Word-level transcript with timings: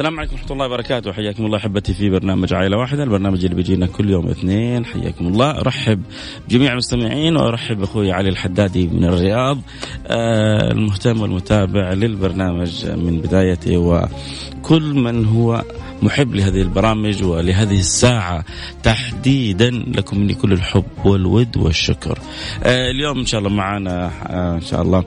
السلام 0.00 0.18
عليكم 0.18 0.34
ورحمة 0.34 0.52
الله 0.52 0.66
وبركاته. 0.66 1.12
حياكم 1.12 1.46
الله 1.46 1.58
أحبتي 1.58 1.94
في 1.94 2.10
برنامج 2.10 2.54
عائلة 2.54 2.76
واحدة. 2.76 3.02
البرنامج 3.02 3.44
اللي 3.44 3.56
بيجينا 3.56 3.86
كل 3.86 4.10
يوم 4.10 4.28
اثنين. 4.28 4.84
حياكم 4.84 5.26
الله. 5.26 5.50
أرحب 5.50 6.02
بجميع 6.48 6.72
المستمعين 6.72 7.36
وأرحب 7.36 7.78
بأخوي 7.78 8.12
علي 8.12 8.28
الحدادي 8.28 8.86
من 8.86 9.04
الرياض 9.04 9.58
آه 10.06 10.72
المهتم 10.72 11.20
والمتابع 11.20 11.92
للبرنامج 11.92 12.86
من 12.86 13.20
بدايته. 13.20 13.78
وكل 13.78 14.82
من 14.82 15.24
هو 15.24 15.64
محب 16.02 16.34
لهذه 16.34 16.62
البرامج 16.62 17.24
ولهذه 17.24 17.78
الساعة 17.78 18.44
تحديدا 18.82 19.70
لكم 19.70 20.18
مني 20.18 20.34
كل 20.34 20.52
الحب 20.52 20.84
والود 21.04 21.56
والشكر. 21.56 22.18
آه 22.64 22.90
اليوم 22.90 23.18
إن 23.18 23.26
شاء 23.26 23.40
الله 23.40 23.50
معنا 23.50 24.10
آه 24.26 24.54
إن 24.54 24.60
شاء 24.60 24.82
الله. 24.82 25.04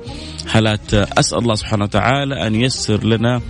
حالات 0.47 0.93
أسأل 0.93 1.37
الله 1.37 1.55
سبحانه 1.55 1.83
وتعالى 1.83 2.47
أن 2.47 2.55
ييسر 2.55 3.03
لنا 3.05 3.41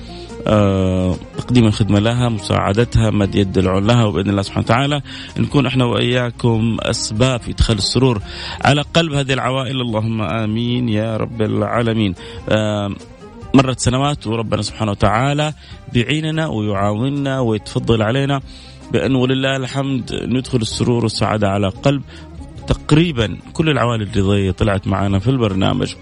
تقديم 1.37 1.65
الخدمة 1.65 1.99
لها 1.99 2.29
مساعدتها 2.29 3.09
مد 3.09 3.35
يد 3.35 3.57
العون 3.57 3.87
لها 3.87 4.05
وبإذن 4.05 4.29
الله 4.29 4.41
سبحانه 4.41 4.65
وتعالى 4.65 5.01
نكون 5.37 5.65
إحنا 5.65 5.85
وإياكم 5.85 6.77
أسباب 6.79 7.39
في 7.39 7.51
إدخال 7.51 7.77
السرور 7.77 8.21
على 8.61 8.81
قلب 8.81 9.13
هذه 9.13 9.33
العوائل 9.33 9.81
اللهم 9.81 10.21
آمين 10.21 10.89
يا 10.89 11.17
رب 11.17 11.41
العالمين. 11.41 12.15
آه، 12.49 12.91
مرت 13.53 13.79
سنوات 13.79 14.27
وربنا 14.27 14.61
سبحانه 14.61 14.91
وتعالى 14.91 15.53
بيعيننا 15.93 16.47
ويعاوننا 16.47 17.39
ويتفضل 17.39 18.01
علينا 18.01 18.41
بأن 18.91 19.15
ولله 19.15 19.55
الحمد 19.55 20.13
ندخل 20.13 20.57
السرور 20.61 21.03
والسعادة 21.03 21.49
على 21.49 21.69
قلب 21.69 22.01
تقريبا 22.67 23.37
كل 23.53 23.69
العوائل 23.69 24.01
اللي 24.01 24.51
طلعت 24.51 24.87
معنا 24.87 25.19
في 25.19 25.27
البرنامج 25.29 25.95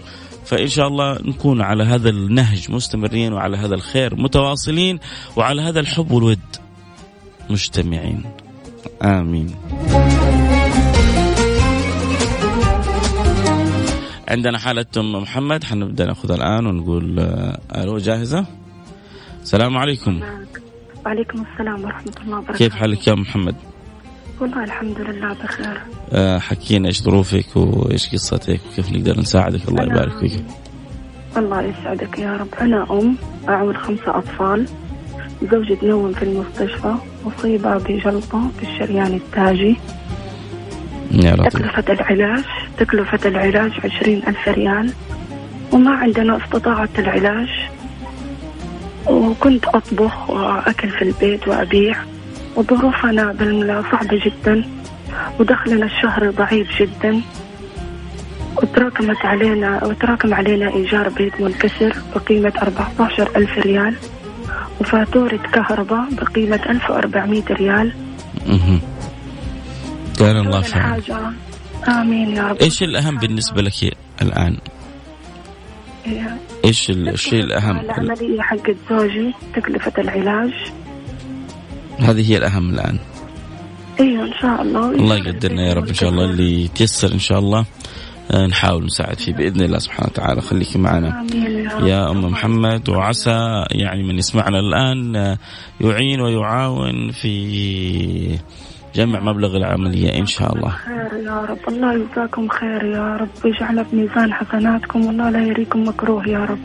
فإن 0.44 0.66
شاء 0.66 0.88
الله 0.88 1.18
نكون 1.24 1.62
على 1.62 1.84
هذا 1.84 2.10
النهج 2.10 2.70
مستمرين 2.70 3.32
وعلى 3.32 3.56
هذا 3.56 3.74
الخير 3.74 4.14
متواصلين 4.14 4.98
وعلى 5.36 5.62
هذا 5.62 5.80
الحب 5.80 6.10
والود 6.10 6.40
مجتمعين. 7.50 8.24
آمين. 9.02 9.54
عندنا 14.28 14.58
حالة 14.58 14.86
أم 14.96 15.12
محمد 15.12 15.64
حنبدأ 15.64 16.06
ناخذها 16.06 16.36
الآن 16.36 16.66
ونقول 16.66 17.20
آه، 17.20 17.60
ألو 17.76 17.98
جاهزة؟ 17.98 18.46
السلام 19.42 19.76
عليكم. 19.76 20.20
وعليكم 21.06 21.44
السلام 21.52 21.84
ورحمة 21.84 22.12
الله 22.24 22.38
وبركاته. 22.38 22.58
كيف 22.58 22.74
حالك 22.74 23.06
يا 23.06 23.14
محمد؟ 23.14 23.54
والله 24.40 24.64
الحمد 24.64 25.00
لله 25.00 25.32
بخير. 25.32 25.80
آه، 26.12 26.38
حكينا 26.38 26.88
إيش 26.88 27.02
ظروفك 27.02 27.56
وإيش 27.56 28.08
قصتك 28.12 28.60
وكيف 28.72 28.92
نقدر 28.92 29.20
نساعدك. 29.20 29.68
الله 29.68 29.82
يبارك 29.82 30.18
فيك. 30.18 30.44
الله 31.36 31.62
يسعدك 31.62 32.18
يا 32.18 32.36
رب. 32.36 32.48
أنا 32.60 32.86
أم 32.90 33.16
أعول 33.48 33.76
خمسة 33.76 34.18
أطفال. 34.18 34.66
زوجي 35.52 35.76
تنوم 35.76 36.12
في 36.12 36.22
المستشفى 36.22 36.94
أصيبة 37.26 37.76
بجلطة 37.78 38.50
في 38.60 38.62
الشريان 38.62 39.14
التاجي. 39.14 39.76
يا 41.10 41.36
لطيف 41.36 41.80
تكلفة 41.80 41.92
العلاج 41.92 42.44
تكلفة 42.78 43.28
العلاج 43.28 43.72
عشرين 43.84 44.22
ألف 44.28 44.48
ريال. 44.48 44.92
وما 45.72 45.90
عندنا 45.90 46.44
استطاعة 46.44 46.88
العلاج. 46.98 47.48
وكنت 49.06 49.64
أطبخ 49.64 50.30
وأكل 50.30 50.88
في 50.90 51.02
البيت 51.02 51.48
وأبيع. 51.48 51.96
وظروفنا 52.56 53.32
بالملا 53.32 53.82
صعبة 53.92 54.20
جدا 54.24 54.64
ودخلنا 55.40 55.86
الشهر 55.86 56.30
ضعيف 56.30 56.82
جدا 56.82 57.20
وتراكمت 58.56 59.24
علينا 59.24 59.84
وتراكم 59.84 60.34
علينا 60.34 60.74
إيجار 60.74 61.08
بيت 61.08 61.40
منكسر 61.40 61.92
بقيمة 62.14 62.52
14 62.62 63.36
ألف 63.36 63.58
ريال 63.58 63.96
وفاتورة 64.80 65.40
كهرباء 65.52 66.04
بقيمة 66.12 66.60
1400 66.68 67.42
ريال. 67.50 67.92
كان 70.18 70.36
الله 70.36 70.60
في 70.60 70.78
عونك. 70.78 71.12
آمين 71.88 72.30
يا 72.30 72.48
رب 72.48 72.56
إيش 72.56 72.82
الأهم 72.82 73.18
بالنسبة 73.18 73.62
لك 73.62 73.96
الآن؟ 74.22 74.56
إيش 76.64 76.90
الشيء 76.90 77.44
الأهم؟ 77.44 77.80
العملية 77.80 78.42
حقت 78.42 78.76
زوجي 78.90 79.34
تكلفة 79.54 79.92
العلاج 79.98 80.52
هذه 81.98 82.30
هي 82.30 82.36
الأهم 82.36 82.70
الآن. 82.70 82.98
أيوه 84.00 84.24
إن 84.24 84.32
شاء 84.40 84.62
الله. 84.62 84.90
الله 84.90 85.16
يقدرنا 85.16 85.68
يا 85.68 85.74
رب 85.74 85.88
إن 85.88 85.94
شاء 85.94 86.10
الله. 86.10 86.24
اللي 86.24 86.64
يتيسر 86.64 87.12
إن 87.12 87.18
شاء 87.18 87.38
الله 87.38 87.64
آه، 88.30 88.46
نحاول 88.46 88.84
نساعد 88.84 89.18
فيه 89.18 89.32
بإذن 89.32 89.60
الله 89.60 89.78
سبحانه 89.78 90.08
وتعالى. 90.12 90.40
خليكي 90.40 90.78
معنا. 90.78 91.26
يا 91.82 92.10
أم 92.10 92.24
محمد 92.24 92.88
وعسى 92.88 93.64
يعني 93.70 94.02
من 94.02 94.18
يسمعنا 94.18 94.58
الآن 94.58 95.16
آه، 95.16 95.38
يعين 95.80 96.20
ويعاون 96.20 97.10
في 97.10 98.38
جمع 98.94 99.20
مبلغ 99.20 99.56
العملية 99.56 100.18
إن 100.18 100.26
شاء 100.26 100.56
الله. 100.56 100.70
خير 100.70 101.20
يا 101.24 101.46
رب. 101.48 101.58
الله 101.68 101.94
يجزاكم 101.94 102.48
خير 102.48 102.84
يا 102.84 103.16
رب. 103.16 103.28
ويجعل 103.44 103.84
في 103.84 103.96
ميزان 103.96 104.32
حسناتكم 104.32 105.06
والله 105.06 105.30
لا 105.30 105.46
يريكم 105.46 105.88
مكروه 105.88 106.28
يا 106.28 106.44
رب. 106.44 106.58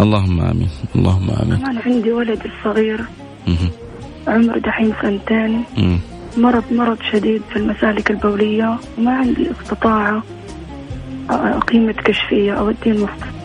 اللهم 0.00 0.40
آمين. 0.40 0.68
اللهم 0.96 1.30
آمين. 1.30 1.56
كمان 1.56 1.78
عندي 1.78 2.12
ولد 2.12 2.40
الصغير. 2.44 3.00
عمره 4.26 4.58
دحين 4.58 4.92
سنتين 5.02 5.64
مم. 5.78 5.98
مرض 6.36 6.64
مرض 6.72 6.98
شديد 7.12 7.42
في 7.50 7.56
المسالك 7.56 8.10
البولية. 8.10 8.78
وما 8.98 9.16
عندي 9.16 9.50
استطاعة 9.50 10.22
قيمة 11.68 11.92
كشفية 11.92 12.52
أوديه 12.52 12.90
المستشفى 12.92 13.36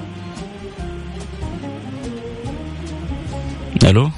ألو؟ 3.84 4.10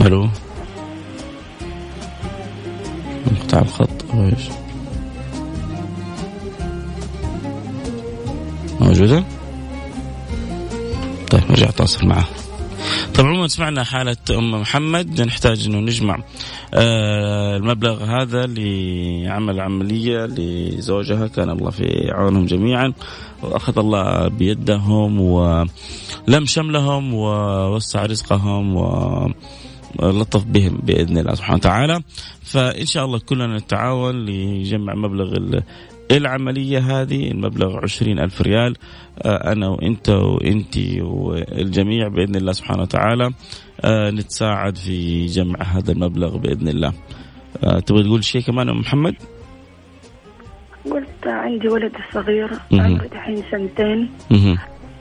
ألو؟ 0.00 0.28
انقطع 3.30 3.58
الخط. 3.60 4.04
أو 4.14 4.24
إيش؟ 4.24 4.48
موجودة؟ 8.80 9.24
طيب 11.30 11.42
رجع 11.50 11.68
اتصل 11.68 12.06
معه. 12.06 12.24
طبعا 13.14 13.30
عموما 13.30 13.48
سمعنا 13.48 13.84
حالة 13.84 14.16
أم 14.30 14.60
محمد 14.60 15.20
نحتاج 15.20 15.66
أنه 15.66 15.78
نجمع 15.78 16.22
آه 16.74 17.56
المبلغ 17.56 18.04
هذا 18.04 18.46
لعمل 18.46 19.60
عملية 19.60 20.26
لزوجها. 20.26 21.26
كان 21.26 21.50
الله 21.50 21.70
في 21.70 22.10
عونهم 22.10 22.46
جميعا. 22.46 22.92
وأخذ 23.42 23.78
الله 23.78 24.28
بيدهم 24.28 25.20
ولم 25.20 26.46
شملهم 26.46 27.14
ووسع 27.14 28.06
رزقهم 28.06 28.76
ولطف 29.98 30.44
بهم 30.44 30.80
بإذن 30.82 31.18
الله 31.18 31.34
سبحانه 31.34 31.56
وتعالى. 31.56 32.02
فإن 32.42 32.86
شاء 32.86 33.04
الله 33.04 33.18
كلنا 33.18 33.58
نتعاون 33.58 34.26
لجمع 34.26 34.94
مبلغ 34.94 35.34
العملية 36.10 36.78
هذه 36.78 37.30
المبلغ 37.30 37.76
عشرين 37.82 38.18
ألف 38.18 38.42
ريال 38.42 38.76
آه، 39.22 39.52
أنا 39.52 39.68
وإنت 39.68 40.08
وإنتي 40.08 41.00
والجميع 41.00 42.08
بإذن 42.08 42.36
الله 42.36 42.52
سبحانه 42.52 42.82
وتعالى 42.82 43.30
آه، 43.84 44.10
نتساعد 44.10 44.76
في 44.76 45.26
جمع 45.26 45.62
هذا 45.62 45.92
المبلغ 45.92 46.36
بإذن 46.36 46.68
الله. 46.68 46.92
آه، 47.64 47.78
تبغى 47.78 48.02
تقول 48.02 48.24
شيء 48.24 48.42
كمان 48.42 48.68
أم 48.68 48.80
محمد؟ 48.80 49.14
قلت 50.90 51.26
عندي 51.26 51.68
ولد 51.68 51.92
صغير. 52.14 52.50
عمره 52.72 53.06
دحين 53.06 53.42
سنتين. 53.50 54.08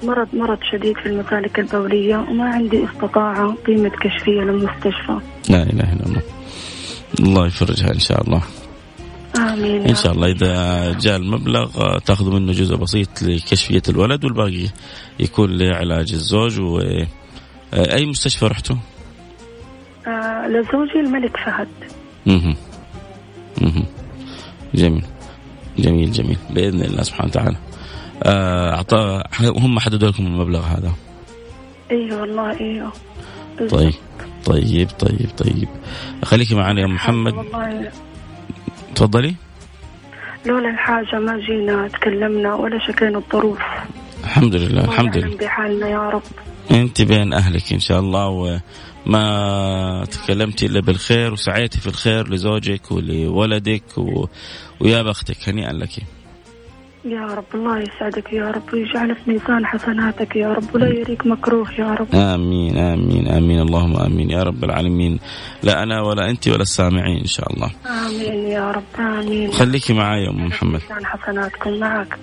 مرض 0.04 0.27
مرض 0.33 0.57
شديد 0.71 0.97
في 0.97 1.06
المسالك 1.06 1.59
البولية 1.59 2.18
وما 2.18 2.45
عندي 2.45 2.86
استطاعة 2.86 3.56
قيمة 3.68 3.89
كشفية 3.89 4.42
للمستشفى. 4.42 5.19
لا 5.50 5.63
إله 5.63 5.94
إلا 5.94 6.06
الله. 6.06 6.21
الله 7.19 7.47
يفرجها 7.47 7.94
إن 7.94 8.00
شاء 8.00 8.21
الله. 8.21 8.42
آمين 9.38 9.88
إن 9.88 9.95
شاء 9.95 10.12
الله. 10.12 10.28
إذا 10.31 10.94
جاء 11.00 11.16
المبلغ 11.18 11.81
آه، 11.81 12.00
تأخذوا 12.00 12.39
منه 12.39 12.51
جزء 12.51 12.75
بسيط 12.75 13.22
لكشفية 13.22 13.81
الولد 13.89 14.25
والباقي 14.25 14.68
يكون 15.19 15.57
لعلاج 15.57 16.13
الزوج 16.13 16.60
و 16.60 16.80
آه، 17.74 17.95
أي 17.95 18.06
مستشفى 18.06 18.45
رحتوا؟ 18.45 18.75
آه 20.07 20.48
لزوجي 20.48 21.00
الملك 21.00 21.38
فهد. 21.38 21.68
مهم. 22.25 22.56
مهم. 23.62 23.86
جميل. 24.75 25.06
جميل 25.80 26.12
جميل. 26.12 26.38
بإذن 26.50 26.81
الله 26.81 27.04
سبحانه 27.04 27.30
وتعالى. 27.30 27.56
آه، 28.24 28.75
أعطى 28.75 29.24
هم 29.57 29.80
حددوا 29.80 30.10
لكم 30.10 30.25
المبلغ 30.25 30.60
هذا؟ 30.60 30.92
أيوه 31.92 32.22
والله 32.22 32.60
أيوه 32.60 32.92
طيب. 33.69 33.94
طيب 34.45 34.89
طيب 35.00 35.30
طيب. 35.38 35.68
خليكي 36.24 36.56
معنا 36.56 36.81
يا 36.81 36.88
محمد. 36.88 37.33
والله 37.33 37.92
تفضلي. 38.95 39.35
لولا 40.45 40.69
الحاجة 40.69 41.19
ما 41.19 41.38
جينا 41.38 41.88
تكلمنا 41.88 42.53
ولا 42.53 42.79
شكينا 42.88 43.17
الظروف. 43.17 43.59
الحمد 44.23 44.55
لله 44.55 44.83
الحمد 44.85 45.17
لله. 45.17 45.38
بحالنا 45.38 45.88
يا 45.88 46.09
رب. 46.09 46.23
انت 46.71 47.01
بين 47.01 47.33
أهلك 47.33 47.73
إن 47.73 47.79
شاء 47.79 47.99
الله 47.99 48.27
وما 49.05 50.05
تكلمتي 50.11 50.65
إلا 50.65 50.81
بالخير 50.81 51.33
وسعيتي 51.33 51.79
في 51.79 51.88
الخير 51.88 52.29
لزوجك 52.29 52.91
ولولدك 52.91 53.97
و... 53.97 54.27
ويا 54.79 55.01
بختك 55.01 55.49
هنيئا 55.49 55.73
لك. 55.73 55.89
يا 57.06 57.25
رب 57.25 57.45
الله 57.53 57.80
يسعدك 57.80 58.33
يا 58.33 58.51
رب 58.51 58.74
ويجعل 58.74 59.15
في 59.15 59.31
ميزان 59.31 59.65
حسناتك 59.65 60.36
يا 60.36 60.53
رب 60.53 60.75
ولا 60.75 60.88
يريك 60.88 61.25
مكروه 61.25 61.74
يا 61.80 61.94
رب. 61.94 62.15
آمين 62.15 62.77
آمين 62.77 63.27
آمين 63.27 63.59
اللهم 63.62 63.98
آمين. 63.98 64.30
يا 64.30 64.44
رب 64.44 64.63
العالمين 64.63 65.19
لا 65.63 65.83
أنا 65.83 66.01
ولا 66.01 66.30
أنت 66.30 66.48
ولا 66.48 66.62
السامعين 66.62 67.18
إن 67.18 67.25
شاء 67.25 67.53
الله. 67.53 67.71
آمين 67.86 68.48
يا 68.48 68.71
رب 68.71 68.83
آمين. 69.00 69.51
خليكي 69.51 69.94
معي 69.94 70.24
يا 70.24 70.30
ام 70.30 70.45
محمد. 70.45 70.81
ميزان 70.81 71.06
حسناتكم 71.06 71.80
معك. 71.80 72.19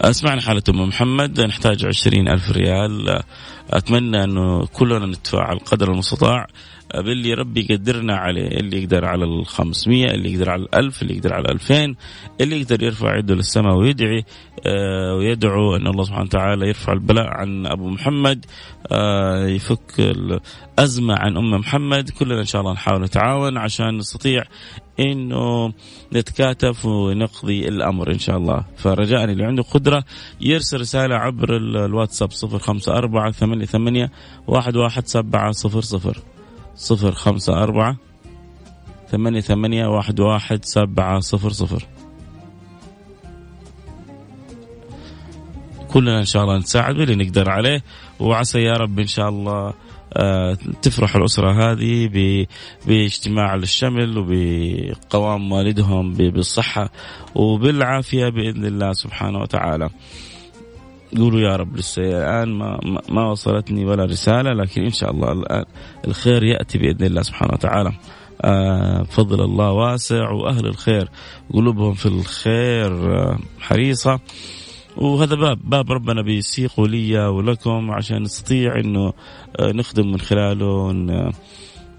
اسمعنا 0.00 0.40
حالة 0.40 0.62
أم 0.68 0.88
محمد 0.88 1.40
نحتاج 1.40 1.86
عشرين 1.86 2.28
ألف 2.28 2.50
ريال. 2.50 3.22
أتمنى 3.70 4.24
أنه 4.24 4.66
كلنا 4.66 5.06
نتفاعل 5.06 5.58
قدر 5.58 5.92
المستطاع. 5.92 6.46
باللي 6.94 7.34
ربي 7.34 7.66
يقدرنا 7.70 8.16
عليه 8.16 8.46
اللي 8.46 8.82
يقدر 8.82 9.04
على 9.04 9.24
ال 9.24 9.46
500 9.46 10.04
اللي 10.04 10.32
يقدر 10.32 10.50
على 10.50 10.62
الألف 10.62 11.02
اللي 11.02 11.16
يقدر 11.16 11.34
على 11.34 11.44
الألفين 11.44 11.96
اللي 12.40 12.60
يقدر 12.60 12.82
يرفع 12.82 13.18
يده 13.18 13.34
للسماء 13.34 13.74
ويدعي 13.74 14.24
آه 14.66 15.14
ويدعو 15.14 15.76
أن 15.76 15.86
الله 15.86 16.04
سبحانه 16.04 16.22
وتعالى 16.24 16.68
يرفع 16.68 16.92
البلاء 16.92 17.26
عن 17.26 17.66
أبو 17.66 17.88
محمد 17.88 18.44
آه 18.92 19.46
يفك 19.46 20.00
الأزمة 20.00 21.14
عن 21.14 21.36
أم 21.36 21.50
محمد. 21.50 22.10
كلنا 22.10 22.40
إن 22.40 22.44
شاء 22.44 22.60
الله 22.60 22.72
نحاول 22.72 23.02
نتعاون 23.02 23.56
عشان 23.58 23.96
نستطيع 23.96 24.42
إنه 25.00 25.72
نتكاتف 26.12 26.84
ونقضي 26.86 27.68
الأمر 27.68 28.12
إن 28.12 28.18
شاء 28.18 28.36
الله. 28.36 28.64
فرجاء 28.76 29.24
اللي 29.24 29.44
عنده 29.44 29.62
قدرة 29.62 30.04
يرسل 30.40 30.80
رسالة 30.80 31.14
عبر 31.14 31.56
الواتساب 31.56 32.28
054 32.44 33.32
88 33.64 34.08
11700 34.48 36.35
صفر 36.76 37.12
خمسة 37.12 37.62
أربعة 37.62 37.96
ثمانية 39.10 39.40
ثمانية 39.40 39.86
واحد 39.86 40.20
واحد 40.20 40.64
سبعة 40.64 41.20
صفر 41.20 41.50
صفر. 41.50 41.86
كلنا 45.88 46.18
إن 46.18 46.24
شاء 46.24 46.42
الله 46.42 46.58
نساعد 46.58 46.94
باللي 46.94 47.24
نقدر 47.24 47.50
عليه. 47.50 47.82
وعسى 48.20 48.62
يا 48.62 48.72
رب 48.72 48.98
إن 48.98 49.06
شاء 49.06 49.28
الله 49.28 49.74
آه، 50.16 50.58
تفرح 50.82 51.16
الأسرة 51.16 51.72
هذه 51.72 52.10
باجتماع 52.86 53.54
الشمل 53.54 54.18
وبقوام 54.18 55.52
والدهم 55.52 56.14
بالصحة 56.14 56.90
وبالعافية 57.34 58.28
بإذن 58.28 58.64
الله 58.64 58.92
سبحانه 58.92 59.38
وتعالى. 59.38 59.90
قولوا 61.16 61.40
يا 61.40 61.56
رب 61.56 61.76
لسه 61.76 62.02
الآن 62.02 62.48
ما 62.48 62.80
ما 63.08 63.30
وصلتني 63.30 63.84
ولا 63.84 64.04
رسالة 64.04 64.52
لكن 64.52 64.82
إن 64.82 64.90
شاء 64.90 65.10
الله 65.10 65.32
الآن 65.32 65.64
الخير 66.08 66.44
يأتي 66.44 66.78
بإذن 66.78 67.06
الله 67.06 67.22
سبحانه 67.22 67.52
وتعالى. 67.52 67.92
آه 68.42 69.02
فضل 69.02 69.44
الله 69.44 69.72
واسع 69.72 70.30
وأهل 70.30 70.66
الخير 70.66 71.08
قلوبهم 71.54 71.94
في 71.94 72.06
الخير 72.06 72.92
آه 73.16 73.38
حريصة 73.60 74.20
وهذا 74.96 75.34
باب 75.34 75.58
باب 75.64 75.92
ربنا 75.92 76.22
بيسيقه 76.22 76.88
لي 76.88 77.26
ولكم 77.26 77.90
عشان 77.90 78.22
نستطيع 78.22 78.78
إنه 78.80 79.12
آه 79.60 79.72
نخدم 79.72 80.10
من 80.10 80.20
خلاله 80.20 80.92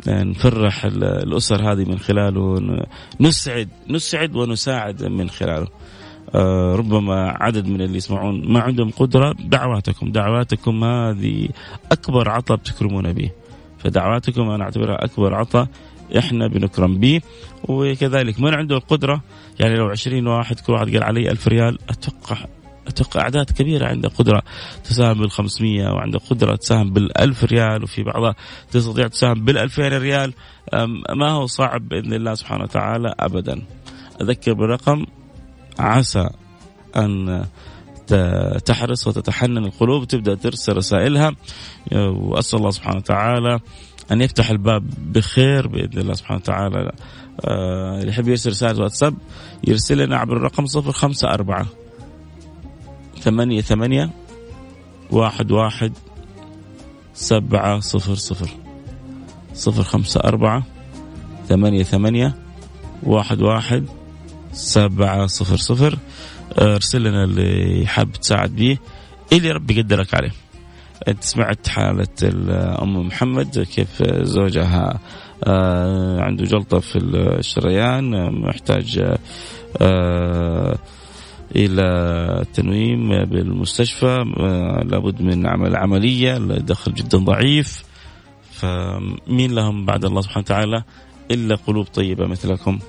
نفرح 0.07 0.86
الأسر 0.86 1.71
هذه 1.71 1.89
من 1.89 2.00
خلاله 2.00 2.60
نسعد 3.21 3.69
نسعد 3.89 4.36
ونساعد 4.36 5.03
من 5.03 5.30
خلاله. 5.30 5.68
آه، 6.35 6.75
ربما 6.75 7.29
عدد 7.29 7.68
من 7.68 7.81
اللي 7.81 7.97
يسمعون 7.97 8.51
ما 8.51 8.59
عندهم 8.59 8.89
قدرة 8.89 9.35
دعواتكم 9.39 10.12
دعواتكم 10.12 10.83
هذه 10.83 11.50
أكبر 11.91 12.29
عطاء 12.29 12.57
بتكرمون 12.57 13.13
به. 13.13 13.29
فدعواتكم 13.77 14.50
أنا 14.50 14.63
أعتبرها 14.63 15.06
أكبر 15.06 15.35
عطاء 15.35 15.68
إحنا 16.18 16.47
بنكرم 16.47 16.97
به. 17.00 17.21
وكذلك 17.63 18.39
من 18.39 18.53
عنده 18.53 18.77
القدرة؟ 18.77 19.21
يعني 19.59 19.75
لو 19.75 19.85
عشرين 19.85 20.27
واحد 20.27 20.59
كل 20.59 20.74
واحد 20.74 20.94
قال 20.94 21.03
علي 21.03 21.31
ألف 21.31 21.47
ريال 21.47 21.77
أتوقع 21.89 22.38
أتوقع 22.88 23.21
أعداد 23.21 23.51
كبيرة 23.51 23.88
عنده 23.88 24.09
قدرة 24.09 24.44
تساهم 24.83 25.19
بال 25.19 25.31
500 25.31 25.94
وعنده 25.94 26.19
قدرة 26.19 26.56
تساهم 26.56 26.94
بالألف 26.94 27.44
ريال 27.44 27.83
وفي 27.83 28.03
بعضها 28.03 28.35
تستطيع 28.71 29.07
تساهم 29.07 29.45
بالألفين 29.45 29.97
ريال. 29.97 30.33
ما 31.15 31.29
هو 31.29 31.45
صعب 31.45 31.88
بإذن 31.88 32.13
الله 32.13 32.33
سبحانه 32.33 32.63
وتعالى 32.63 33.13
أبدا. 33.19 33.62
أذكر 34.21 34.53
بالرقم 34.53 35.06
عسى 35.79 36.29
أن 36.95 37.45
تحرص 38.65 39.07
وتتحنن 39.07 39.65
القلوب 39.65 40.07
تبدأ 40.07 40.35
ترسل 40.35 40.77
رسائلها. 40.77 41.31
وأسأل 41.94 42.59
الله 42.59 42.71
سبحانه 42.71 42.97
وتعالى 42.97 43.59
أن 44.12 44.21
يفتح 44.21 44.50
الباب 44.50 44.89
بخير 44.97 45.68
بإذن 45.68 46.01
الله 46.01 46.13
سبحانه 46.13 46.39
وتعالى. 46.39 46.91
آه، 47.45 48.00
اللي 48.00 48.09
يحب 48.09 48.27
يرسل 48.27 48.50
رسالة 48.50 48.83
واتساب 48.83 49.15
يرسل 49.68 49.97
لنا 49.97 50.18
عبر 50.18 50.38
الرقم 50.38 50.65
صفر 50.65 50.91
خمسة 50.91 51.27
أربعة 51.27 51.65
ثمانية 53.19 53.62
ثمانية 53.62 54.09
واحد 55.12 55.51
واحد 55.51 55.94
سبعة 57.13 57.79
صفر 57.79 58.15
صفر. 58.15 58.50
صفر 59.53 59.83
خمسة 59.83 60.19
أربعة 60.19 60.63
ثمانية 61.50 61.83
ثمانية 61.83 62.35
واحد 63.03 63.41
واحد 63.41 63.85
سبعة 64.53 65.27
صفر 65.27 65.57
صفر. 65.57 65.97
ارسل 66.59 67.03
لنا 67.03 67.23
اللي 67.23 67.88
حاب 67.88 68.11
تساعد 68.11 68.55
به 68.55 68.77
اللي 69.33 69.51
ربي 69.51 69.79
يقدرك 69.79 70.13
عليه. 70.13 70.31
أنت 71.07 71.23
سمعت 71.23 71.67
حالة 71.67 72.07
ام 72.83 73.07
محمد 73.07 73.59
كيف 73.75 74.03
زوجها؟ 74.21 74.99
آه، 75.44 76.21
عنده 76.21 76.45
جلطة 76.45 76.79
في 76.79 76.97
الشريان 76.99 78.31
محتاج 78.41 79.15
آه، 79.81 80.77
إلى 81.55 82.45
تنويم 82.53 83.25
بالمستشفى. 83.25 84.25
آه، 84.39 84.83
لابد 84.85 85.21
من 85.21 85.47
عمل 85.47 85.75
عملية 85.75 86.38
الدخل 86.38 86.93
جدا 86.93 87.17
ضعيف. 87.17 87.83
فمين 88.51 89.51
لهم 89.51 89.85
بعد 89.85 90.05
الله 90.05 90.21
سبحانه 90.21 90.43
وتعالى 90.43 90.83
إلا 91.31 91.55
قلوب 91.55 91.86
طيبة 91.86 92.27
مثلكم؟ 92.27 92.79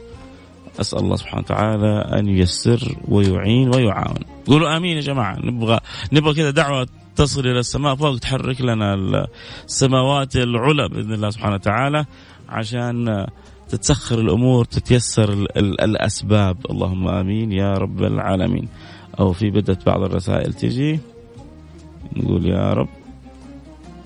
أسأل 0.81 0.99
الله 0.99 1.17
سبحانه 1.17 1.43
وتعالى 1.43 2.19
أن 2.19 2.29
ييسر 2.29 2.97
ويعين 3.09 3.75
ويعاون. 3.75 4.19
قولوا 4.47 4.77
آمين 4.77 4.97
يا 4.97 5.01
جماعة. 5.01 5.37
نبغى 5.39 5.81
نبغى 6.13 6.35
كذا 6.35 6.51
دعوة 6.51 6.89
تصل 7.17 7.41
إلى 7.41 7.59
السماء. 7.59 7.95
فوق 7.95 8.19
تحرك 8.19 8.61
لنا 8.61 8.95
السماوات 9.69 10.37
العلى 10.37 10.89
بإذن 10.89 11.13
الله 11.13 11.31
سبحانه 11.31 11.55
وتعالى 11.55 12.05
عشان 12.49 13.27
تتسخر 13.69 14.19
الأمور 14.21 14.65
تتيسر 14.65 15.33
الأسباب. 15.57 16.57
اللهم 16.71 17.09
آمين 17.09 17.53
يا 17.53 17.75
رب 17.75 18.03
العالمين. 18.03 18.69
أو 19.21 19.33
في 19.33 19.51
بدأت 19.51 19.87
بعض 19.87 20.03
الرسائل 20.03 20.53
تجي. 20.53 21.01
نقول 22.17 22.47
يا 22.47 22.73
رب 22.73 22.89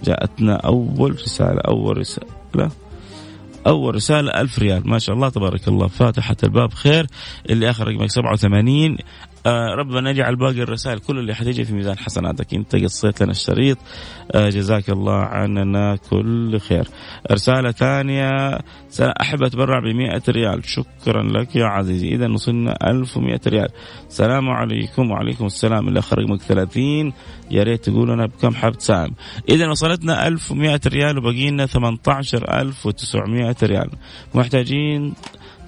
جاءتنا 0.05 0.57
أول 0.57 1.13
رسالة 1.13 1.61
أول 1.61 1.99
رسالة. 1.99 2.71
أول 3.67 3.95
رسالة 3.95 4.41
ألف 4.41 4.59
ريال. 4.59 4.89
ما 4.89 4.99
شاء 4.99 5.17
الله 5.17 5.29
تبارك 5.29 5.69
الله. 5.69 5.89
فاتحت 5.89 6.45
الباب 6.45 6.73
خير. 6.75 7.07
اللي 7.51 7.71
آخر 7.71 7.89
رقمك 7.89 8.11
87 8.11 8.97
آه 9.47 9.75
ربنا 9.75 10.11
يجعل 10.11 10.37
باقي 10.37 10.63
الرسائل 10.63 10.99
كل 10.99 11.19
اللي 11.19 11.35
حتيجي 11.35 11.65
في 11.65 11.75
ميزان 11.75 11.99
حسناتك. 11.99 12.55
انت 12.55 12.77
قصيت 12.77 13.23
لنا 13.23 13.31
الشريط. 13.31 13.79
آه 14.33 14.49
جزاك 14.49 14.91
الله 14.91 15.15
عننا 15.15 15.97
كل 16.11 16.61
خير. 16.61 16.89
رسالة 17.33 17.71
ثانية. 17.71 18.59
أحب 19.01 19.43
أتبرع 19.43 19.79
ب 19.79 19.85
ريال. 20.29 20.63
شكرا 20.65 21.23
لك 21.23 21.57
يا 21.57 21.67
عزيزي. 21.67 22.09
إذا 22.09 22.29
وصلنا 22.33 22.91
1100 22.91 23.41
ريال. 23.47 23.69
السلام 24.09 24.51
عليكم. 24.51 25.11
وعليكم 25.11 25.47
السلام. 25.47 25.97
آخر 25.97 26.19
رقمك 26.19 26.43
30 26.43 27.13
يا 27.51 27.63
ريت 27.63 27.85
تقول 27.85 28.11
أنا 28.11 28.27
بكم 28.27 28.55
حاب 28.55 28.73
تساهم 28.73 29.15
إذا 29.49 29.69
وصلتنا 29.69 30.29
1100 30.29 30.81
ريال 30.87 31.19
وبقي 31.19 31.51
لنا 31.51 31.67
18900 31.67 33.57
ريال. 33.63 33.91
محتاجين 34.35 35.15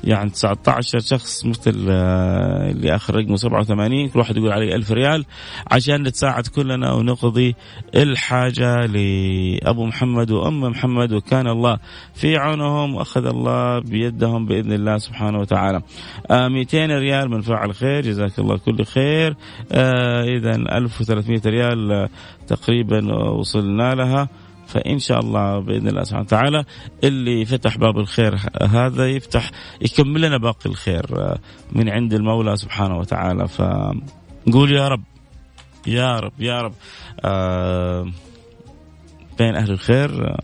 يعني 0.04 0.30
19 0.30 0.99
شخص 0.99 1.46
مثل 1.46 1.87
آه، 1.90 2.70
اللي 2.70 2.94
آخر 2.94 3.14
رقمه 3.14 3.37
87 3.37 4.08
كل 4.08 4.18
واحد 4.18 4.37
يقول 4.37 4.52
عليه 4.52 4.75
1000 4.75 4.92
ريال 4.92 5.25
عشان 5.70 6.02
نتساعد 6.02 6.46
كلنا 6.46 6.92
ونقضي 6.92 7.54
الحاجة 7.94 8.87
لأبو 8.87 9.87
محمد 9.87 10.30
وأم 10.30 10.61
محمد 10.61 11.12
وكان 11.12 11.49
الله 11.49 11.78
في 12.14 12.37
عونهم 12.37 12.94
وأخذ 12.94 13.26
الله 13.26 13.78
بيدهم 13.78 14.46
بإذن 14.46 14.73
الله 14.73 14.99
سبحانه 14.99 15.38
وتعالى. 15.38 15.82
آه 16.30 16.49
200 16.49 16.87
ريال 16.87 17.30
من 17.30 17.40
فعل 17.40 17.75
خير 17.75 18.00
جزاك 18.00 18.38
الله 18.38 18.56
كل 18.56 18.84
خير. 18.84 19.37
آه 19.73 20.25
اذا 20.25 20.54
1300 20.54 21.40
ريال 21.46 21.92
آه، 21.92 22.08
تقريبا 22.46 23.14
وصلنا 23.14 23.94
لها 23.94 24.28
فإن 24.66 24.99
شاء 24.99 25.21
الله 25.21 25.59
بإذن 25.59 25.88
الله 25.88 26.02
سبحانه 26.02 26.25
وتعالى 26.25 26.64
اللي 27.04 27.44
فتح 27.44 27.78
باب 27.78 27.99
الخير 27.99 28.38
هذا 28.62 29.06
يفتح 29.06 29.50
يكمل 29.80 30.21
لنا 30.21 30.38
باقي 30.38 30.71
الخير 30.71 31.37
من 31.73 31.88
عند 31.88 32.14
المولى 32.14 32.56
سبحانه 32.56 32.99
وتعالى. 32.99 33.49
فنقول 33.49 34.73
يا 34.73 34.88
رب 34.88 35.02
يا 35.87 36.21
رب 36.21 36.33
يا 36.38 36.61
رب 36.61 36.75
آه 37.25 38.06
بين 39.38 39.54
أهل 39.54 39.71
الخير 39.71 40.37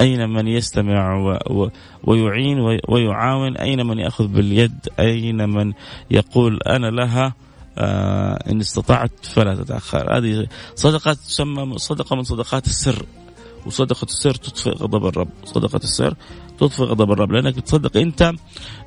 أين 0.00 0.28
من 0.28 0.46
يستمع 0.46 1.16
و 1.16 1.38
و 1.50 1.68
ويعين 2.04 2.78
ويعاون؟ 2.88 3.56
أين 3.56 3.86
من 3.86 3.98
يأخذ 3.98 4.26
باليد؟ 4.28 4.88
أين 4.98 5.48
من 5.48 5.72
يقول 6.10 6.58
أنا 6.66 6.86
لها؟ 6.86 7.34
آه 7.78 8.50
إن 8.50 8.60
استطعت 8.60 9.26
فلا 9.26 9.54
تتأخر. 9.54 10.18
هذه 10.18 10.46
صدقة 10.74 11.12
تسمى 11.12 11.78
صدقة 11.78 12.16
من 12.16 12.22
صدقات 12.22 12.66
السر. 12.66 13.06
وصدقة 13.66 14.04
السر 14.04 14.34
تطفئ 14.34 14.70
غضب 14.70 15.06
الرب. 15.06 15.28
صدقة 15.44 15.80
السر 15.84 16.14
تطفئ 16.58 16.82
غضب 16.82 17.12
الرب. 17.12 17.32
لأنك 17.32 17.56
بتصدق 17.56 17.96
أنت 17.96 18.32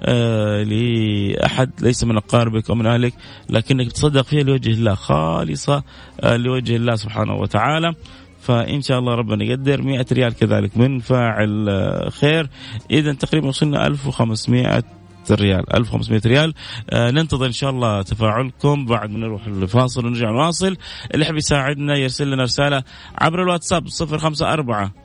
آه 0.03 0.63
لأحد 0.63 1.71
ليس 1.81 2.03
من 2.03 2.17
أقاربك 2.17 2.69
أو 2.69 2.75
من 2.75 2.85
أهلك 2.85 3.13
لكنك 3.49 3.87
بتصدق 3.87 4.21
فيها 4.21 4.43
لوجه 4.43 4.69
الله 4.69 4.93
خالصة 4.93 5.83
آه 6.21 6.37
لوجه 6.37 6.75
الله 6.75 6.95
سبحانه 6.95 7.35
وتعالى. 7.35 7.93
فإن 8.41 8.81
شاء 8.81 8.99
الله 8.99 9.15
ربنا 9.15 9.43
يقدر. 9.43 9.81
100 9.81 10.05
ريال 10.11 10.33
كذلك 10.33 10.77
من 10.77 10.99
فاعل 10.99 11.69
آه، 11.69 12.09
خير. 12.09 12.49
اذا 12.91 13.13
تقريبا 13.13 13.47
وصلنا 13.47 13.87
1500 13.87 14.83
ريال 15.31 15.75
1500 15.75 16.21
ريال. 16.25 16.53
آه 16.89 17.11
ننتظر 17.11 17.45
إن 17.45 17.51
شاء 17.51 17.69
الله 17.69 18.01
تفاعلكم. 18.01 18.85
بعد 18.85 19.11
ما 19.11 19.19
نروح 19.19 19.45
الفاصل 19.45 20.05
ونرجع 20.05 20.31
نواصل 20.31 20.77
اللي 21.13 21.25
يحب 21.25 21.35
يساعدنا 21.35 21.97
يرسل 21.97 22.31
لنا 22.31 22.43
رسالة 22.43 22.83
عبر 23.17 23.43
الواتساب 23.43 23.87
054 23.87 25.02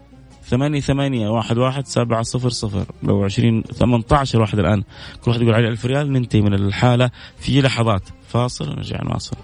ثمانية 0.50 0.80
ثمانية 0.80 1.28
واحد 1.28 1.58
واحد 1.58 1.86
سبعة 1.86 2.22
صفر 2.22 2.48
صفر. 2.48 2.84
لو 3.02 3.24
عشرين 3.24 3.62
ثمانية 3.62 4.04
عشر 4.12 4.40
واحد 4.40 4.58
الآن. 4.58 4.82
كل 5.24 5.30
واحد 5.30 5.42
يقول 5.42 5.54
علي 5.54 5.68
ألف 5.68 5.86
ريال. 5.86 6.12
ننتهي 6.12 6.40
من 6.40 6.54
الحالة 6.54 7.10
في 7.38 7.60
لحظات. 7.60 8.02
فاصل 8.28 8.70
ونرجع 8.70 9.02
نواصل. 9.02 9.36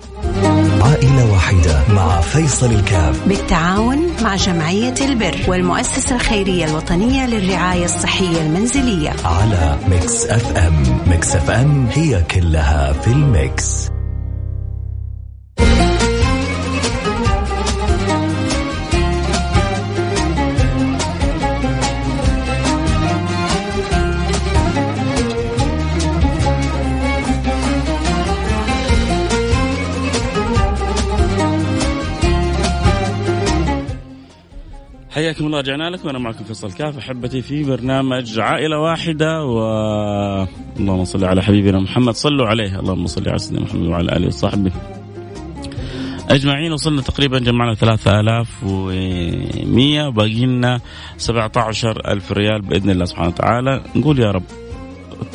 عائلة 0.80 1.32
واحدة 1.32 1.94
مع 1.94 2.20
فيصل 2.20 2.73
الكاف. 2.73 3.28
بالتعاون 3.28 3.99
مع 4.23 4.37
جمعية 4.37 4.94
البر 5.00 5.37
والمؤسسة 5.49 6.16
الخيرية 6.16 6.64
الوطنية 6.64 7.26
للرعاية 7.26 7.84
الصحية 7.84 8.40
المنزلية. 8.40 9.11
على 9.25 9.78
Mix 9.88 10.26
FM. 10.26 10.99
Mix 11.07 11.37
FM 11.37 11.87
هي 11.87 12.23
كلها 12.23 12.92
في 12.92 13.08
ال 13.09 13.25
mix. 13.25 13.88
حياكم 35.14 35.47
الله 35.47 35.59
رجعنا 35.59 35.90
لكم. 35.90 36.09
أنا 36.09 36.18
معكم 36.18 36.44
فيصل 36.44 36.73
كاف. 36.73 36.99
أحبتي 36.99 37.42
في 37.42 37.64
برنامج 37.64 38.38
عائلة 38.38 38.78
واحدة 38.78 39.44
و 39.44 39.59
اللهم 40.78 41.04
صل 41.04 41.25
على 41.25 41.42
حبيبنا 41.42 41.80
محمد. 41.80 42.14
صلوا 42.14 42.47
عليه. 42.47 42.80
اللهم 42.80 43.06
صل 43.06 43.28
على 43.28 43.38
سيدنا 43.38 43.61
محمد 43.61 43.87
وعلى 43.87 44.16
آله 44.16 44.26
وصحبه. 44.26 44.73
أجمعين 46.30 46.73
وصلنا 46.73 47.02
تقريبا 47.02 47.38
جمعنا 47.38 47.75
3100 47.75 50.09
وباقي 50.09 50.47
لنا 50.47 50.80
17000 51.18 52.33
ريال 52.33 52.62
بإذن 52.62 52.90
الله 52.90 53.04
سبحانه 53.04 53.28
وتعالى. 53.28 53.83
نقول 53.97 54.18
يا 54.18 54.30
رب 54.30 54.42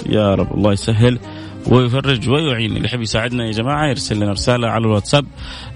يا 0.10 0.36
رب 0.36 0.54
الله 0.54 0.74
يسهل 0.74 1.20
ويفرج 1.68 2.30
ويعين. 2.30 2.76
اللي 2.76 2.86
يحب 2.86 3.02
يساعدنا 3.02 3.46
يا 3.46 3.52
جماعة 3.52 3.88
يرسل 3.88 4.16
لنا 4.16 4.32
رسالة 4.32 4.68
على 4.68 4.86
الواتساب 4.86 5.26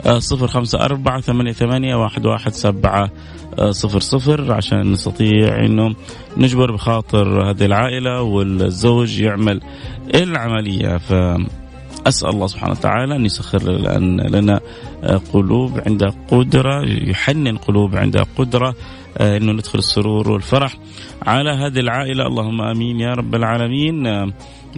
آه، 0.05 0.19
صفر 0.19 0.47
خمسة 0.47 0.79
أربعة 0.79 1.21
ثمانية, 1.21 1.51
ثمانية 1.51 1.95
واحد, 1.95 2.25
واحد 2.25 2.53
سبعة 2.53 3.11
صفر 3.69 3.99
صفر 3.99 4.53
عشان 4.53 4.91
نستطيع 4.91 5.65
أنه 5.65 5.95
نجبر 6.37 6.71
بخاطر 6.71 7.49
هذه 7.49 7.65
العائلة 7.65 8.21
والزوج 8.21 9.19
يعمل 9.21 9.61
العملية. 10.15 10.97
ف 10.97 11.13
أسأل 12.07 12.29
الله 12.29 12.47
سبحانه 12.47 12.71
وتعالى 12.71 13.15
أن 13.15 13.25
يسخر 13.25 13.71
لنا 14.29 14.59
آه، 15.03 15.21
قلوب 15.33 15.79
عندها 15.87 16.13
قدرة 16.31 16.85
يحنن 16.85 17.57
قلوب 17.57 17.95
عندها 17.95 18.25
قدرة 18.37 18.75
أنه 19.21 19.51
ندخل 19.51 19.79
السرور 19.79 20.31
والفرح 20.31 20.77
على 21.21 21.49
هذه 21.49 21.79
العائلة. 21.79 22.27
اللهم 22.27 22.61
آمين 22.61 22.99
يا 22.99 23.13
رب 23.13 23.35
العالمين. 23.35 24.07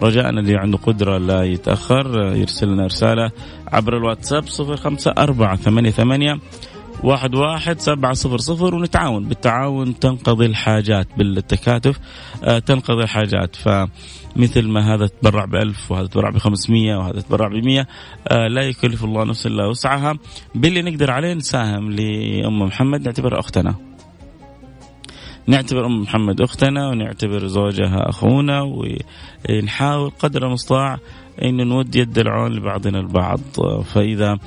رجاءنا 0.04 0.40
اللي 0.40 0.56
عنده 0.58 0.78
قدرة 0.78 1.18
لا 1.18 1.44
يتأخر 1.44 2.34
يرسل 2.36 2.68
لنا 2.68 2.86
رسالة 2.86 3.32
عبر 3.68 3.98
الواتساب 3.98 4.48
صفر 4.48 4.76
خمسة 4.76 5.14
أربعة 5.18 5.56
ثمانية 5.56 5.90
ثمانية 5.90 6.40
واحد 7.04 7.36
واحد 7.36 7.80
سبعة 7.80 8.14
صفر 8.14 8.38
صفر 8.38 8.76
ونتعاون. 8.76 9.28
بالتعاون 9.28 10.00
تنقضي 10.00 10.46
الحاجات 10.46 11.08
بالتكاتف 11.18 12.00
آه 12.44 12.60
تنقضي 12.60 13.04
الحاجات. 13.04 13.56
فمثل 13.56 14.68
ما 14.68 14.94
هذا 14.94 15.08
تبرع 15.08 15.46
بألف 15.46 15.92
وهذا 15.92 16.08
تبرع 16.08 16.30
بخمسمية 16.30 16.96
وهذا 16.96 17.22
تبرع 17.22 17.48
بمية 17.48 17.88
آه 18.28 18.48
لا 18.48 18.62
يكلف 18.62 19.04
الله 19.04 19.24
نفسا 19.24 19.50
إلا 19.50 19.66
وسعها. 19.68 20.18
باللي 20.56 20.82
نقدر 20.82 21.12
عليه 21.12 21.34
نساهم 21.34 21.92
لأم 21.92 22.60
محمد 22.60 23.06
نعتبرها 23.06 23.40
أختنا. 23.40 23.76
نعتبر 25.48 25.86
أم 25.86 26.02
محمد 26.02 26.42
أختنا 26.42 26.90
ونعتبر 26.90 27.48
زوجها 27.48 28.10
أخونا 28.10 28.62
ونحاول 28.62 30.12
قدر 30.20 30.48
المستطاع 30.48 31.00
إن 31.44 31.68
نود 31.68 31.96
يد 31.96 32.18
العون 32.18 32.54
لبعضنا 32.54 33.00
البعض. 33.00 33.40
فإذا 33.94 34.38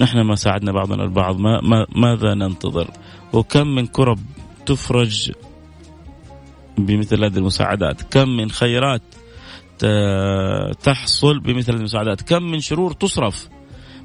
نحن 0.00 0.20
ما 0.20 0.34
ساعدنا 0.34 0.72
بعضنا 0.72 1.04
البعض 1.04 1.38
ما 1.38 1.60
ما 1.60 1.86
ماذا 1.96 2.34
ننتظر؟ 2.34 2.90
وكم 3.32 3.66
من 3.66 3.86
كرب 3.86 4.18
تفرج 4.66 5.32
بمثل 6.78 7.24
هذه 7.24 7.36
المساعدات؟ 7.36 8.02
كم 8.02 8.28
من 8.28 8.50
خيرات 8.50 9.02
تحصل 10.82 11.40
بمثل 11.40 11.74
المساعدات؟ 11.74 12.22
كم 12.22 12.42
من 12.42 12.60
شرور 12.60 12.92
تصرف 12.92 13.48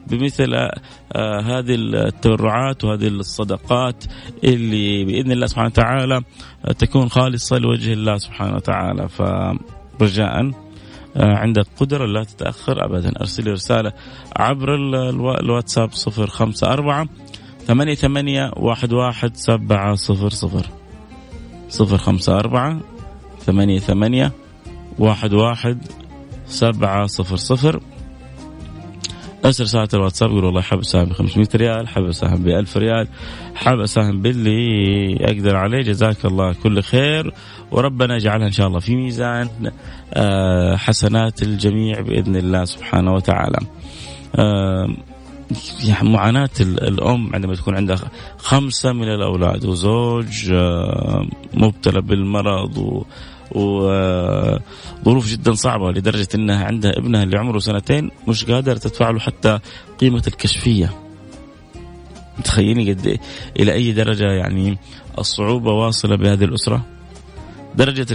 بمثل 0.07 0.53
آه، 0.53 1.41
هذه 1.41 1.75
التبرعات 1.75 2.83
وهذه 2.83 3.07
الصدقات 3.07 4.03
اللي 4.43 5.05
بإذن 5.05 5.31
الله 5.31 5.45
سبحانه 5.45 5.67
وتعالى 5.67 6.21
تكون 6.79 7.09
خالصة 7.09 7.57
لوجه 7.57 7.93
الله 7.93 8.17
سبحانه 8.17 8.55
وتعالى. 8.55 9.07
فرجاء 9.09 10.39
آه، 10.39 10.51
عندك 11.17 11.65
قدرة 11.79 12.05
لا 12.05 12.23
تتأخر 12.23 12.85
أبدا. 12.85 13.19
أرسل 13.19 13.51
رسالة 13.51 13.93
عبر 14.35 14.75
الواتساب 15.39 15.91
صفر 15.91 16.27
خمسة 16.27 16.67
أربعة 16.73 17.07
ثمانية 17.65 17.95
ثمانية 17.95 18.51
واحد 18.57 18.93
واحد 18.93 19.35
سبعة 19.35 19.95
صفر 19.95 20.29
صفر. 20.29 20.65
صفر 21.69 21.97
خمسة 21.97 22.39
أربعة 22.39 22.79
ثمانية 23.39 23.79
ثمانية 23.79 24.31
واحد 24.99 25.33
واحد 25.33 25.77
سبعة 26.47 27.05
صفر 27.05 27.35
صفر. 27.35 27.81
ارسل 29.45 29.63
رسالة 29.63 29.87
الواتساب 29.93 30.29
يقول 30.29 30.45
والله 30.45 30.61
حاب 30.61 30.79
أساهم 30.79 31.05
ب 31.05 31.13
500 31.13 31.47
ريال 31.55 31.87
حاب 31.87 32.05
أساهم 32.05 32.43
ب 32.43 32.47
1000 32.47 32.77
ريال 32.77 33.07
حاب 33.55 33.79
أساهم 33.79 34.21
باللي 34.21 35.17
أقدر 35.21 35.55
عليه 35.55 35.81
جزاك 35.81 36.25
الله 36.25 36.53
كل 36.63 36.81
خير 36.81 37.33
وربنا 37.71 38.15
يجعلها 38.15 38.47
إن 38.47 38.51
شاء 38.51 38.67
الله 38.67 38.79
في 38.79 38.95
ميزان 38.95 39.49
آه، 40.13 40.75
حسنات 40.75 41.43
الجميع 41.43 42.01
بإذن 42.01 42.35
الله 42.35 42.65
سبحانه 42.65 43.13
وتعالى. 43.13 43.59
آه، 44.35 44.87
يعني 45.83 46.09
معاناة 46.09 46.49
الأم 46.61 47.29
عندما 47.33 47.55
تكون 47.55 47.75
عندها 47.75 48.11
خمسة 48.37 48.93
من 48.93 49.07
الأولاد 49.07 49.65
وزوج 49.65 50.51
آه، 50.51 51.27
مبتلى 51.53 52.01
بالمرض 52.01 53.05
وظروف 53.51 55.27
جدا 55.27 55.53
صعبة 55.53 55.91
لدرجة 55.91 56.27
أنها 56.35 56.65
عندها 56.65 56.91
ابنها 56.97 57.23
اللي 57.23 57.37
عمره 57.37 57.59
سنتين 57.59 58.11
مش 58.27 58.45
قادرة 58.45 58.77
تدفع 58.77 59.09
له 59.09 59.19
حتى 59.19 59.59
قيمة 59.99 60.23
الكشفية. 60.27 60.93
تخيلي 62.43 62.93
قد 62.93 63.07
إيه؟ 63.07 63.19
إلى 63.59 63.73
أي 63.73 63.91
درجة 63.91 64.31
يعني 64.31 64.77
الصعوبة 65.19 65.71
واصلة 65.71 66.15
بهذه 66.15 66.43
الأسرة؟ 66.43 66.85
درجة 67.75 68.07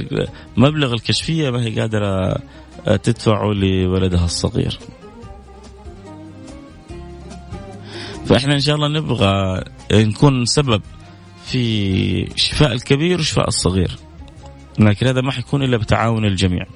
مبلغ 0.56 0.92
الكشفية 0.92 1.50
ما 1.50 1.62
هي 1.62 1.80
قادرة 1.80 2.38
تدفعه 3.02 3.52
لولدها 3.52 4.24
الصغير. 4.24 4.78
فإحنا 8.26 8.54
إن 8.54 8.60
شاء 8.60 8.74
الله 8.76 8.88
نبغى 8.88 9.64
نكون 9.92 10.44
سبب 10.46 10.82
في 11.44 12.32
شفاء 12.36 12.72
الكبير 12.72 13.20
وشفاء 13.20 13.48
الصغير. 13.48 13.98
لكن 14.78 15.06
هذا 15.06 15.20
ما 15.20 15.32
حيكون 15.32 15.62
إلا 15.62 15.76
بتعاون 15.76 16.24
الجميع. 16.24 16.66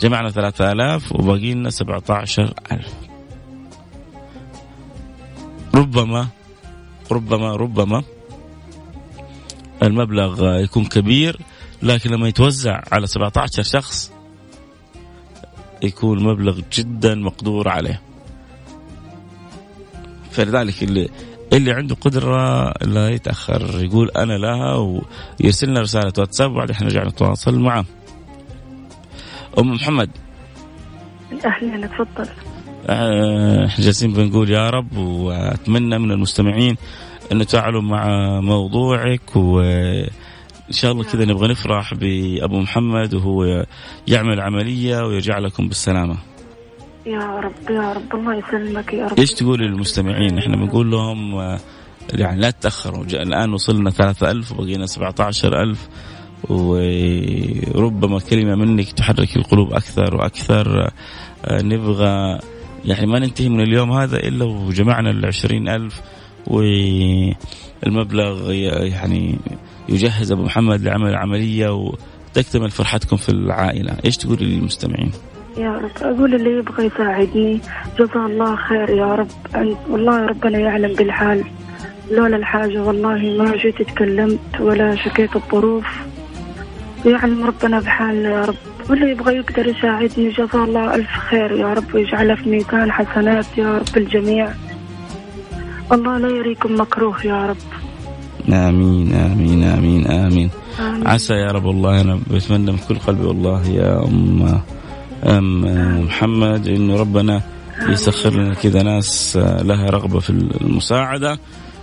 جمعنا 0.00 0.30
3000 0.30 1.12
وباقي 1.12 1.54
لنا 1.54 1.70
17000 1.70 2.94
ربما 5.74 6.28
ربما 7.10 7.56
ربما 7.56 8.02
المبلغ 9.82 10.58
يكون 10.60 10.84
كبير 10.84 11.40
لكن 11.82 12.10
لما 12.10 12.28
يتوزع 12.28 12.82
على 12.92 13.06
17 13.06 13.62
شخص 13.62 14.12
يكون 15.82 16.22
مبلغ 16.22 16.60
جدا 16.72 17.14
مقدور 17.14 17.68
عليه. 17.68 18.00
فلذلك 20.30 20.82
اللي 20.82 21.08
اللي 21.54 21.72
عنده 21.72 21.94
قدرة 21.94 22.70
لا 22.82 23.08
يتأخر 23.10 23.84
يقول 23.84 24.10
أنا 24.10 24.32
لها 24.32 24.74
ويرسل 25.40 25.68
لنا 25.68 25.80
رسالة 25.80 26.12
واتساب 26.18 26.50
وبعدين 26.50 26.74
إحنا 26.74 26.86
نرجع 26.86 27.04
نتواصل 27.04 27.58
معه. 27.58 27.84
أم 29.58 29.70
محمد. 29.70 30.10
أهلا 31.44 31.86
تفضل. 31.86 32.28
آه، 32.86 33.66
إحنا 33.66 33.84
جالسين 33.84 34.12
بنقول 34.12 34.50
يا 34.50 34.70
رب 34.70 34.96
وأتمنى 34.96 35.98
من 35.98 36.10
المستمعين 36.10 36.76
أن 37.32 37.40
يتفاعلوا 37.40 37.82
مع 37.82 38.06
موضوعك 38.40 39.36
وان 39.36 40.10
شاء 40.70 40.92
الله 40.92 41.04
كذا 41.04 41.24
نبغى 41.24 41.48
نفرح 41.48 41.94
بأبو 41.94 42.60
محمد 42.60 43.14
وهو 43.14 43.64
يعمل 44.08 44.40
عملية 44.40 45.02
ويرجع 45.06 45.38
لكم 45.38 45.68
بالسلامة. 45.68 46.16
يا 47.06 47.40
رب 47.40 47.70
يا 47.70 47.92
رب. 47.92 48.14
الله 48.14 48.34
يسلمك 48.34 48.94
يا 48.94 49.06
رب. 49.06 49.18
إيش 49.18 49.32
تقول 49.32 49.60
للمستمعين؟ 49.60 50.38
إحنا 50.38 50.56
بنقول 50.56 50.90
لهم 50.90 51.34
آه، 51.34 51.60
يعني 52.12 52.40
لا 52.40 52.50
تتأخروا. 52.50 53.04
الآن 53.04 53.52
وصلنا 53.52 53.90
3000 53.90 54.52
وبقينا 54.52 54.86
17000 54.86 55.88
وربما 56.50 58.18
كلمة 58.18 58.54
منك 58.54 58.92
تحرك 58.92 59.36
القلوب 59.36 59.72
أكثر 59.72 60.16
وأكثر. 60.16 60.90
آه، 61.44 61.62
نبغى 61.62 62.38
يعني 62.84 63.06
ما 63.06 63.18
ننتهي 63.18 63.48
من 63.48 63.60
اليوم 63.60 63.92
هذا 63.92 64.16
إلا 64.16 64.44
وجمعنا 64.44 65.10
العشرين 65.10 65.68
ألف. 65.68 66.00
والمبلغ 66.46 68.52
يعني 68.52 69.38
يجهز 69.88 70.32
أبو 70.32 70.42
محمد 70.42 70.82
لعمل 70.82 71.14
عملية 71.14 71.68
وتكتمل 71.68 72.70
فرحتكم 72.70 73.16
في 73.16 73.28
العائلة. 73.28 73.96
إيش 74.04 74.16
تقول 74.16 74.38
للمستمعين؟ 74.40 75.12
يا 75.56 75.72
رب. 75.72 75.90
أقول 76.02 76.34
اللي 76.34 76.58
يبغى 76.58 76.86
يساعدني. 76.86 77.60
جزاه 77.98 78.26
الله 78.26 78.56
خير 78.56 78.90
يا 78.90 79.14
رب. 79.14 79.28
والله 79.90 80.26
ربنا 80.26 80.58
يعلم 80.58 80.92
بالحال. 80.94 81.44
لولا 82.10 82.36
الحاجة 82.36 82.82
والله 82.82 83.18
ما 83.38 83.56
جيت 83.56 83.82
تكلمت 83.82 84.60
ولا 84.60 84.94
شكيت 84.96 85.36
الظروف. 85.36 85.86
يعلم 87.06 87.44
ربنا 87.44 87.80
بحالنا 87.80 88.28
يا 88.28 88.44
رب. 88.44 88.54
واللي 88.90 89.10
يبغى 89.10 89.36
يقدر 89.36 89.66
يساعدني 89.66 90.30
جزاه 90.30 90.64
الله 90.64 90.94
ألف 90.94 91.10
خير 91.10 91.52
يا 91.52 91.74
رب. 91.74 91.94
ويجعله 91.94 92.34
في 92.34 92.50
ميزان 92.50 92.92
حسنات 92.92 93.46
يا 93.58 93.78
رب 93.78 93.96
الجميع. 93.96 94.48
الله 95.92 96.18
لا 96.18 96.28
يريكم 96.28 96.80
مكروه 96.80 97.26
يا 97.26 97.46
رب. 97.46 97.56
آمين 98.48 99.12
آمين 99.14 99.62
آمين 99.64 100.06
آمين, 100.06 100.50
آمين. 100.80 101.06
عسى 101.06 101.34
يا 101.34 101.52
رب 101.52 101.64
والله 101.64 102.00
أنا 102.00 102.20
بتمنى 102.30 102.72
من 102.72 102.78
كل 102.88 102.94
قلبي 102.94 103.26
والله 103.26 103.66
يا 103.68 104.04
أم 104.04 104.42
أم 104.42 104.60
محمد 105.24 106.68
إنه 106.68 106.96
ربنا 106.96 107.42
يسخر 107.88 108.30
لنا 108.30 108.54
كذا 108.54 108.82
ناس 108.82 109.36
لها 109.36 109.90
رغبة 109.90 110.18
في 110.18 110.30
المساعدة. 110.30 111.38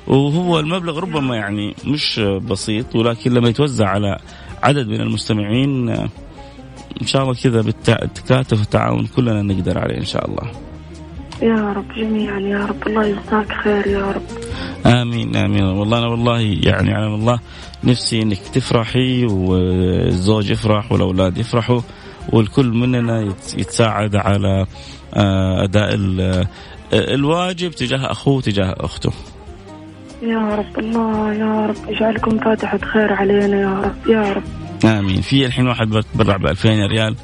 وهو 0.08 0.60
المبلغ 0.60 1.00
ربما 1.00 1.36
يعني 1.36 1.76
مش 1.86 2.20
بسيط 2.20 2.96
ولكن 2.96 3.34
لما 3.34 3.50
يتوزع 3.50 3.88
على 3.88 4.18
عدد 4.64 4.88
من 4.88 5.02
المستمعين 5.02 5.90
إن 7.02 7.08
شاء 7.08 7.24
الله 7.24 7.34
كذا 7.34 7.62
بالتكاتف 7.62 8.60
والتعاون 8.60 9.06
كلنا 9.06 9.42
نقدر 9.42 9.78
عليه 9.78 9.98
إن 9.98 10.06
شاء 10.06 10.30
الله. 10.30 10.52
يا 11.42 11.74
رب 11.74 11.86
جميعا 11.98 12.40
يا 12.40 12.66
رب 12.66 12.88
الله 12.88 13.06
يجزاك 13.06 13.52
خير 13.64 13.88
يا 13.88 14.12
رب. 14.12 14.22
آمين 14.86 15.36
آمين. 15.36 15.64
والله 15.64 15.98
أنا 15.98 16.08
والله 16.08 16.40
يعني 16.40 16.94
على 16.94 17.16
الله 17.16 17.40
نفسي 17.84 18.22
إنك 18.22 18.38
تفرحي 18.38 19.26
والزوج 19.26 20.50
يفرح 20.50 20.92
والأولاد 20.92 21.38
يفرحوا. 21.38 21.82
والكل 22.30 22.66
مننا 22.66 23.34
يتساعد 23.58 24.16
على 24.16 24.66
آه، 25.14 25.64
أداء 25.64 25.90
الواجب 26.94 27.72
تجاه 27.72 28.12
أخوه 28.12 28.42
تجاه 28.42 28.76
أخته. 28.80 29.12
يا 30.24 30.56
رب 30.56 30.80
الله 30.80 31.34
يا 31.34 31.66
رب 31.66 31.76
يجعلكم 31.90 32.40
فاتحة 32.40 32.78
خير 32.78 33.14
علينا 33.14 33.62
يا 33.62 33.82
رب 33.82 34.10
يا 34.10 34.34
رب. 34.34 34.44
آمين. 34.86 35.22
في 35.22 35.46
الحين 35.46 35.68
واحد 35.68 35.90
بتبرع 35.90 36.38
ب 36.38 36.46
2000 36.48 36.70
ريال 36.70 37.16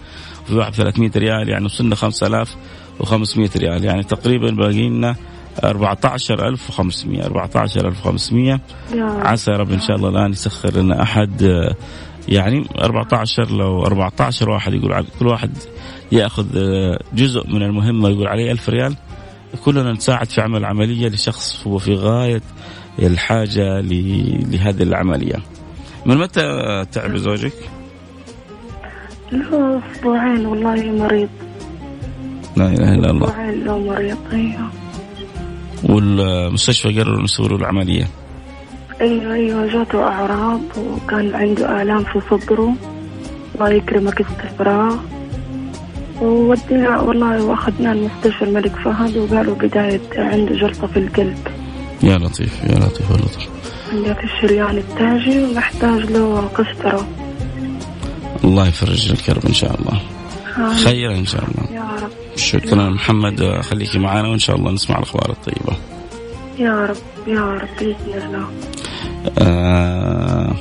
وفي 0.44 0.56
واحد 0.56 0.72
ب 0.72 0.76
300 0.76 1.12
ريال 1.16 1.50
يعني 1.50 1.66
وصلنا 1.66 1.96
5500 1.96 3.50
ريال. 3.58 3.84
يعني 3.84 4.04
تقريبا 4.04 4.52
باقي 4.52 4.90
لنا 4.90 5.16
14500 5.64 7.26
14500 7.26 8.60
عسى 9.00 9.52
رب 9.52 9.72
إن 9.72 9.80
شاء 9.82 9.96
الله 9.96 10.10
الان 10.10 10.32
يسخر 10.32 10.78
لنا 10.78 11.02
أحد 11.02 11.44
يعني 12.28 12.66
14 12.80 13.52
لو 13.52 13.84
14 13.84 14.50
واحد 14.50 14.74
يقول 14.74 15.06
كل 15.20 15.28
واحد 15.28 15.58
يأخذ 16.12 16.46
جزء 17.14 17.48
من 17.48 17.64
المهمة 17.64 18.10
يقول 18.10 18.28
عليه 18.28 18.52
1000 18.52 18.70
ريال 18.70 18.96
كلنا 19.66 19.92
نساعد 19.92 20.30
في 20.30 20.42
عمل 20.42 20.66
عملية 20.66 21.08
لشخص 21.08 21.68
هو 21.68 21.78
في 21.78 21.96
غاية 21.96 22.42
الحاجة 23.00 23.82
لهذه 23.82 24.84
العملية. 24.84 25.36
من 26.06 26.18
متى 26.18 26.42
تعب 26.92 27.16
زوجك؟ 27.16 27.54
له 29.32 29.82
أسبوعين 29.92 30.46
والله 30.46 30.92
مريض 30.92 31.30
لا 32.58 32.68
إله 32.68 32.94
إلا 32.94 33.12
الله 33.12 33.28
أسبوعين 33.28 33.66
له 33.66 33.80
مريض 33.80 34.18
أيوه 34.34 34.70
والمستشفى 35.84 37.00
قرروا 37.00 37.24
يسووا 37.24 37.48
له 37.48 37.56
العملية 37.56 38.08
أيوه 39.02 39.34
أيوه 39.34 39.68
جاته 39.74 40.04
أعراض 40.04 40.62
وكان 40.78 41.36
عنده 41.36 41.82
آلام 41.82 42.04
في 42.04 42.22
صدره. 42.30 42.74
الله 43.56 43.70
يكرمك 43.70 44.22
استفراغ 44.22 44.96
وودينا 46.22 47.00
والله 47.00 47.44
واخذناه 47.44 47.92
المستشفى 47.92 48.42
الملك 48.42 48.76
فهد 48.76 49.18
وقالوا 49.18 49.56
بداية 49.56 50.02
عنده 50.18 50.56
جلطة 50.56 50.88
في 50.88 51.00
القلب. 51.00 51.48
يا 52.04 52.18
لطيف 52.18 52.64
يا 52.64 52.76
لطيف 52.80 53.10
يا 53.10 53.16
لطيف 53.16 53.50
في 53.92 54.24
الشريان 54.24 54.78
التاجي 54.78 55.44
ومحتاج 55.44 56.12
له 56.12 56.42
قسطرة. 56.42 57.08
الله 58.44 58.68
يفرج 58.68 59.12
الكرب 59.12 59.46
إن 59.46 59.54
شاء 59.54 59.80
الله. 59.80 60.02
خير 60.74 61.16
إن 61.16 61.26
شاء 61.26 61.44
الله. 61.44 61.72
يا 61.72 61.84
رب. 62.04 62.12
شكرا 62.36 62.90
محمد 62.90 63.62
خليكي 63.62 64.00
معنا 64.00 64.28
وإن 64.28 64.40
شاء 64.40 64.56
الله 64.56 64.72
نسمع 64.72 64.98
الأخبار 64.98 65.30
الطيبة. 65.30 65.78
يا 66.60 66.86
رب 66.86 67.28
يا 67.28 67.42
رب 67.42 67.68
بإذن 67.80 68.22
الله. 68.26 68.48
آه 69.40 70.56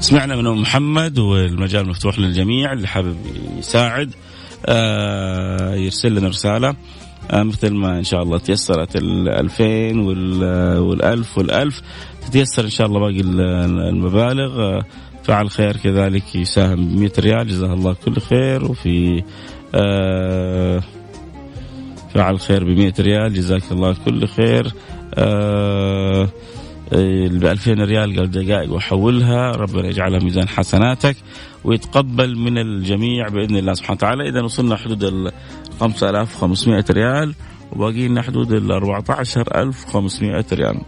سمعنا 0.00 0.36
من 0.36 0.46
أم 0.46 0.60
محمد 0.60 1.18
والمجال 1.18 1.88
مفتوح 1.88 2.18
للجميع 2.18 2.72
اللي 2.72 2.86
حابب 2.88 3.16
يساعد 3.58 4.10
آه 4.66 5.74
يرسل 5.74 6.14
لنا 6.14 6.28
رسالة. 6.28 6.74
آه 7.30 7.42
مثل 7.42 7.74
ما 7.74 7.98
إن 7.98 8.04
شاء 8.04 8.22
الله 8.22 8.38
تيسرت 8.38 8.96
ال 8.96 9.28
2000 9.28 9.64
وال 10.80 11.04
1000 11.04 11.38
وال 11.38 11.50
1000 11.50 11.82
تتيسر 12.26 12.64
إن 12.64 12.70
شاء 12.70 12.86
الله 12.86 13.00
باقي 13.00 13.20
المبالغ. 13.20 14.80
فعل 15.22 15.50
خير 15.50 15.76
كذلك 15.76 16.34
يساهم 16.34 16.88
ب 16.88 16.98
100 16.98 17.12
ريال. 17.18 17.48
جزاه 17.48 17.74
الله 17.74 17.94
كل 17.94 18.20
خير. 18.20 18.64
وفي 18.64 19.22
آه 19.74 20.82
فعل 22.14 22.40
خير 22.40 22.64
ب 22.64 22.68
100 22.68 22.92
ريال. 23.00 23.34
جزاك 23.34 23.72
الله 23.72 23.96
كل 24.04 24.26
خير. 24.26 24.72
آه 25.14 26.28
ب 26.92 27.44
2000 27.44 27.84
ريال 27.84 28.16
قال 28.16 28.30
دقائق 28.30 28.72
وحولها 28.72 29.50
ربنا 29.50 29.88
يجعلها 29.88 30.18
ميزان 30.18 30.48
حسناتك 30.48 31.16
ويتقبل 31.64 32.38
من 32.38 32.58
الجميع 32.58 33.28
بإذن 33.28 33.56
الله 33.56 33.74
سبحانه 33.74 33.96
وتعالى. 33.96 34.28
إذا 34.28 34.42
وصلنا 34.42 34.76
حدود 34.76 35.04
ال 35.04 35.32
5500 35.80 36.84
ريال 36.90 37.34
وباقي 37.72 38.08
لنا 38.08 38.22
حدود 38.22 38.52
ال 38.52 38.72
14500 38.72 40.44
ريال. 40.52 40.80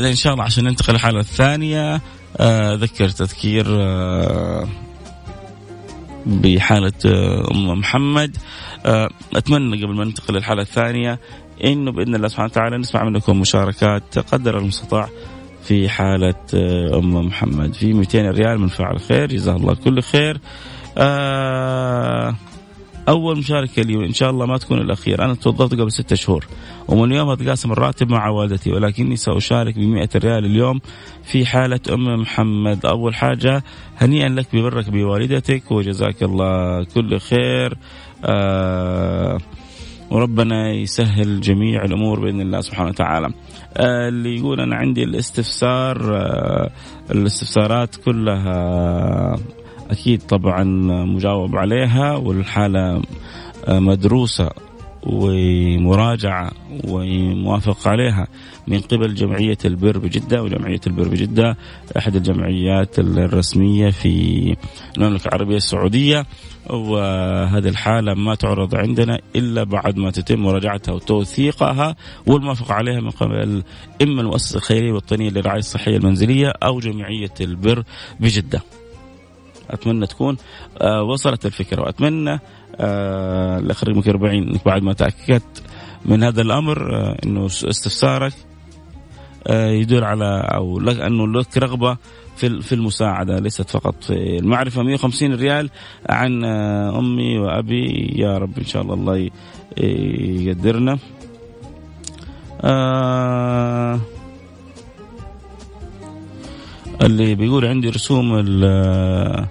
فاذا 0.00 0.10
إن 0.10 0.16
شاء 0.16 0.32
الله 0.32 0.44
عشان 0.44 0.64
ننتقل 0.64 0.92
للحاله 0.92 1.20
الثانية. 1.20 2.00
آه، 2.36 2.74
ذكر 2.74 3.08
تذكير 3.08 3.66
آه، 3.68 4.68
بحالة 6.26 6.92
آه، 7.06 7.50
أم 7.50 7.78
محمد. 7.78 8.36
أتمنى 9.34 9.84
قبل 9.84 9.94
ما 9.94 10.04
ننتقل 10.04 10.34
للحالة 10.34 10.62
الثانية 10.62 11.20
إنه 11.64 11.92
بإذن 11.92 12.14
الله 12.14 12.28
سبحانه 12.28 12.50
وتعالى 12.52 12.78
نسمع 12.78 13.04
منكم 13.04 13.40
مشاركات 13.40 14.18
قدر 14.18 14.58
المستطاع 14.58 15.08
في 15.62 15.88
حالة 15.88 16.34
أم 16.94 17.26
محمد. 17.26 17.74
في 17.74 17.92
200 17.92 18.30
ريال 18.30 18.60
من 18.60 18.68
فعل 18.68 19.00
خير. 19.00 19.26
جزاه 19.26 19.56
الله 19.56 19.74
كل 19.74 20.02
خير. 20.02 20.40
أول 23.08 23.38
مشاركة 23.38 23.82
لي 23.82 23.96
وإن 23.96 24.12
شاء 24.12 24.30
الله 24.30 24.46
ما 24.46 24.58
تكون 24.58 24.78
الأخير. 24.78 25.24
أنا 25.24 25.34
توظفت 25.34 25.74
قبل 25.74 25.92
ستة 25.92 26.16
شهور 26.16 26.46
ومن 26.88 27.12
يوم 27.12 27.30
أتقاسم 27.30 27.72
الراتب 27.72 28.10
مع 28.10 28.28
والدتي 28.28 28.72
ولكني 28.72 29.16
سأشارك 29.16 29.74
ب 29.78 30.08
ريال 30.16 30.44
اليوم 30.44 30.80
في 31.24 31.46
حالة 31.46 31.80
أم 31.92 32.20
محمد. 32.20 32.86
أول 32.86 33.14
حاجة 33.14 33.64
هنيئا 33.96 34.28
لك 34.28 34.46
ببرك 34.56 34.90
بوالدتك 34.90 35.70
وجزاك 35.70 36.22
الله 36.22 36.84
كل 36.84 37.18
خير. 37.18 37.78
آه 38.24 39.38
وربنا 40.10 40.72
يسهل 40.72 41.40
جميع 41.40 41.84
الأمور 41.84 42.20
بإذن 42.20 42.40
الله 42.40 42.60
سبحانه 42.60 42.88
وتعالى. 42.88 43.28
آه 43.76 44.08
اللي 44.08 44.36
يقول 44.36 44.60
أنا 44.60 44.76
عندي 44.76 45.04
الاستفسار 45.04 46.16
آه 46.16 46.70
الاستفسارات 47.10 47.96
كلها 47.96 49.36
أكيد 49.90 50.22
طبعا 50.22 50.64
مجاوب 51.04 51.56
عليها 51.56 52.16
والحالة 52.16 53.02
مدروسة 53.68 54.50
ومراجعة 55.02 56.50
وموافق 56.84 57.88
عليها 57.88 58.26
من 58.68 58.80
قبل 58.80 59.14
جمعية 59.14 59.58
البر 59.64 59.98
بجدة 59.98 60.42
وجمعية 60.42 60.80
البر 60.86 61.08
بجدة 61.08 61.56
أحد 61.96 62.16
الجمعيات 62.16 62.98
الرسمية 62.98 63.90
في 63.90 64.56
المملكة 64.96 65.28
العربية 65.28 65.56
السعودية. 65.56 66.26
وهذه 66.70 67.68
الحالة 67.68 68.14
ما 68.14 68.34
تعرض 68.34 68.74
عندنا 68.74 69.18
إلا 69.36 69.64
بعد 69.64 69.96
ما 69.98 70.10
تتم 70.10 70.40
مراجعتها 70.40 70.92
وتوثيقها 70.92 71.96
والموافقة 72.26 72.74
عليها 72.74 73.00
من 73.00 73.10
قبل 73.10 73.62
إما 74.02 74.20
المؤسسة 74.20 74.56
الخيرية 74.56 74.90
الوطنية 74.90 75.30
للرعاية 75.30 75.58
الصحية 75.58 75.96
المنزلية 75.96 76.48
أو 76.48 76.78
جمعية 76.80 77.34
البر 77.40 77.84
بجدة. 78.20 78.62
أتمنى 79.74 80.06
تكون 80.06 80.36
آه 80.78 81.02
وصلت 81.02 81.46
الفكرة. 81.46 81.82
وأتمنى 81.82 82.40
آه 82.76 83.58
الاخ 83.58 83.84
رقمك 83.84 84.08
40 84.08 84.34
انك 84.34 84.64
بعد 84.64 84.82
ما 84.82 84.92
تأكدت 84.92 85.62
من 86.04 86.22
هذا 86.22 86.42
الأمر 86.42 86.94
آه 86.96 87.16
إنه 87.24 87.46
استفسارك 87.46 88.32
آه 89.46 89.70
يدل 89.70 90.04
على 90.04 90.48
أو 90.54 90.80
لك 90.80 91.00
أنه 91.00 91.26
لك 91.26 91.58
رغبة 91.58 91.96
في 92.36 92.62
في 92.62 92.74
المساعدة 92.74 93.38
ليست 93.38 93.70
فقط 93.70 94.04
في 94.04 94.38
المعرفة. 94.38 94.82
150 94.82 95.34
ريال 95.34 95.70
عن 96.10 96.44
آه 96.44 96.98
أمي 96.98 97.38
وأبي 97.38 98.12
يا 98.16 98.38
رب 98.38 98.58
إن 98.58 98.64
شاء 98.64 98.82
الله 98.82 98.94
الله 98.94 99.30
يقدرنا. 100.46 100.98
آه 102.62 104.00
اللي 107.02 107.34
بيقول 107.34 107.64
عندي 107.64 107.88
رسوم 107.88 108.44
آه، 108.64 109.48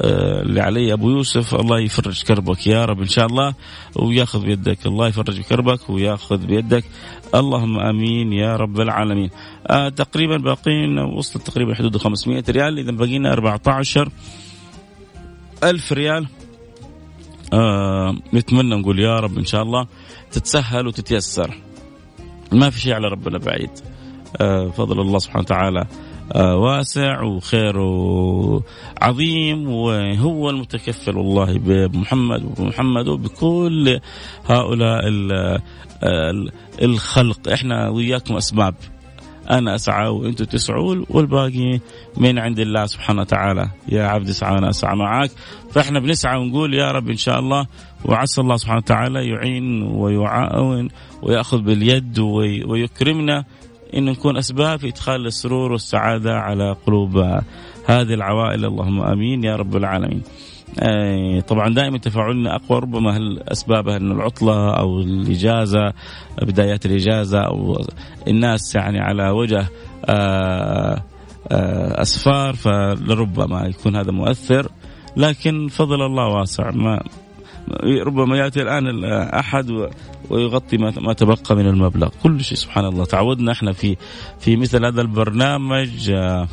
اللي 0.00 0.60
علي 0.60 0.92
أبو 0.92 1.10
يوسف 1.10 1.54
الله 1.54 1.80
يفرج 1.80 2.22
كربك. 2.22 2.66
يا 2.66 2.84
رب 2.84 3.00
إن 3.00 3.08
شاء 3.08 3.26
الله 3.26 3.54
وياخذ 3.96 4.44
بيدك. 4.44 4.86
الله 4.86 5.08
يفرج 5.08 5.40
كربك 5.40 5.90
وياخذ 5.90 6.46
بيدك. 6.46 6.84
اللهم 7.34 7.80
آمين 7.80 8.32
يا 8.32 8.56
رب 8.56 8.80
العالمين. 8.80 9.30
آه 9.66 9.88
تقريبا 9.88 10.36
باقين 10.36 10.98
وصلت 10.98 11.46
تقريبا 11.46 11.74
حدود 11.74 11.96
500 11.96 12.44
ريال. 12.48 12.78
اذا 12.78 12.90
بقينا 12.90 13.32
14 13.32 14.08
ألف 15.64 15.92
ريال. 15.92 16.26
آه 17.52 18.16
نتمنى 18.34 18.80
نقول 18.80 19.00
يا 19.00 19.20
رب 19.20 19.38
إن 19.38 19.44
شاء 19.44 19.62
الله 19.62 19.86
تتسهل 20.32 20.86
وتتيسر. 20.86 21.54
ما 22.52 22.70
في 22.70 22.80
شيء 22.80 22.94
على 22.94 23.08
ربنا 23.08 23.38
بعيد. 23.38 23.70
آه 24.40 24.68
فضل 24.68 25.00
الله 25.00 25.18
سبحانه 25.18 25.42
وتعالى. 25.42 25.80
آه، 25.80 25.86
واسع 26.36 27.22
وخيره 27.22 28.62
عظيم 29.02 29.70
وهو 29.70 30.50
المتكفل 30.50 31.16
والله 31.16 31.58
بمحمد 31.58 32.44
وبمحمد 32.44 33.08
وبكل 33.08 34.00
هؤلاء 34.46 35.00
الخلق. 36.82 37.48
إحنا 37.52 37.88
وياكم 37.88 38.36
أسباب. 38.36 38.74
أنا 39.50 39.74
أسعى 39.74 40.08
وأنتم 40.08 40.44
تسعوا 40.44 41.04
والباقي 41.10 41.80
من 42.16 42.38
عند 42.38 42.58
الله 42.58 42.86
سبحانه 42.86 43.20
وتعالى. 43.20 43.70
يا 43.88 44.06
عبد 44.06 44.28
اسعى 44.28 44.58
أنا 44.58 44.70
أسعى 44.70 44.96
معك 44.96 45.30
فإحنا 45.70 46.00
بنسعى 46.00 46.38
ونقول 46.38 46.74
يا 46.74 46.92
رب 46.92 47.08
إن 47.08 47.16
شاء 47.16 47.38
الله 47.38 47.66
وعسى 48.04 48.40
الله 48.40 48.56
سبحانه 48.56 48.78
وتعالى 48.78 49.28
يعين 49.28 49.82
ويعاون 49.82 50.88
ويأخذ 51.22 51.58
باليد 51.58 52.18
ويكرمنا 52.66 53.44
إن 53.94 54.04
نكون 54.04 54.36
أسباب 54.36 54.78
في 54.78 54.88
إدخال 54.88 55.26
السرور 55.26 55.72
والسعادة 55.72 56.32
على 56.34 56.76
قلوب 56.86 57.16
هذه 57.86 58.14
العوائل 58.14 58.64
اللهم 58.64 59.00
آمين 59.02 59.44
يا 59.44 59.56
رب 59.56 59.76
العالمين. 59.76 60.22
طبعا 61.48 61.74
دائما 61.74 61.98
تفاعلنا 61.98 62.56
أقوى 62.56 62.78
ربما 62.78 63.16
هل 63.16 63.42
اسبابها 63.48 63.96
ان 63.96 64.12
العطلة 64.12 64.70
أو 64.78 65.00
الإجازة 65.00 65.92
بدايات 66.42 66.86
الإجازة 66.86 67.40
أو 67.40 67.84
الناس 68.28 68.74
يعني 68.74 69.00
على 69.00 69.30
وجه 69.30 69.66
أسفار 72.02 72.54
فلربما 72.54 73.66
يكون 73.66 73.96
هذا 73.96 74.10
مؤثر 74.12 74.68
لكن 75.16 75.68
فضل 75.68 76.02
الله 76.02 76.26
واسع 76.26 76.70
ما 76.70 77.02
ربما 78.06 78.38
يأتي 78.38 78.62
الآن 78.62 79.04
احد 79.24 79.90
ويغطي 80.30 80.76
ما 80.76 81.12
تبقى 81.12 81.56
من 81.56 81.66
المبلغ. 81.66 82.08
كل 82.22 82.44
شيء 82.44 82.58
سبحان 82.58 82.84
الله. 82.84 83.04
تعودنا 83.04 83.52
إحنا 83.52 83.72
في 83.72 83.96
في 84.40 84.56
مثل 84.56 84.84
هذا 84.84 85.00
البرنامج 85.00 86.10
آه، 86.10 86.48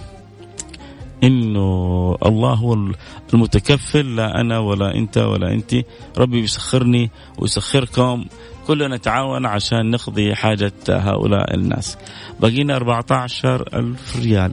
إنه 1.24 2.18
الله 2.26 2.54
هو 2.54 2.94
المتكفل 3.34 4.16
لا 4.16 4.42
أنا 4.42 4.60
ولا 4.60 4.96
أنت 4.96 5.18
ولا 5.18 5.54
أنت. 5.54 5.76
ربي 6.18 6.40
يسخرني 6.40 7.12
ويسخركم. 7.38 8.26
كلنا 8.68 8.96
نتعاون 8.96 9.46
عشان 9.46 9.92
نقضي 9.92 10.36
حاجة 10.36 10.74
هؤلاء 10.90 11.54
الناس. 11.54 11.98
بقينا 12.40 12.76
14 12.76 13.70
ألف 13.74 14.20
ريال. 14.20 14.52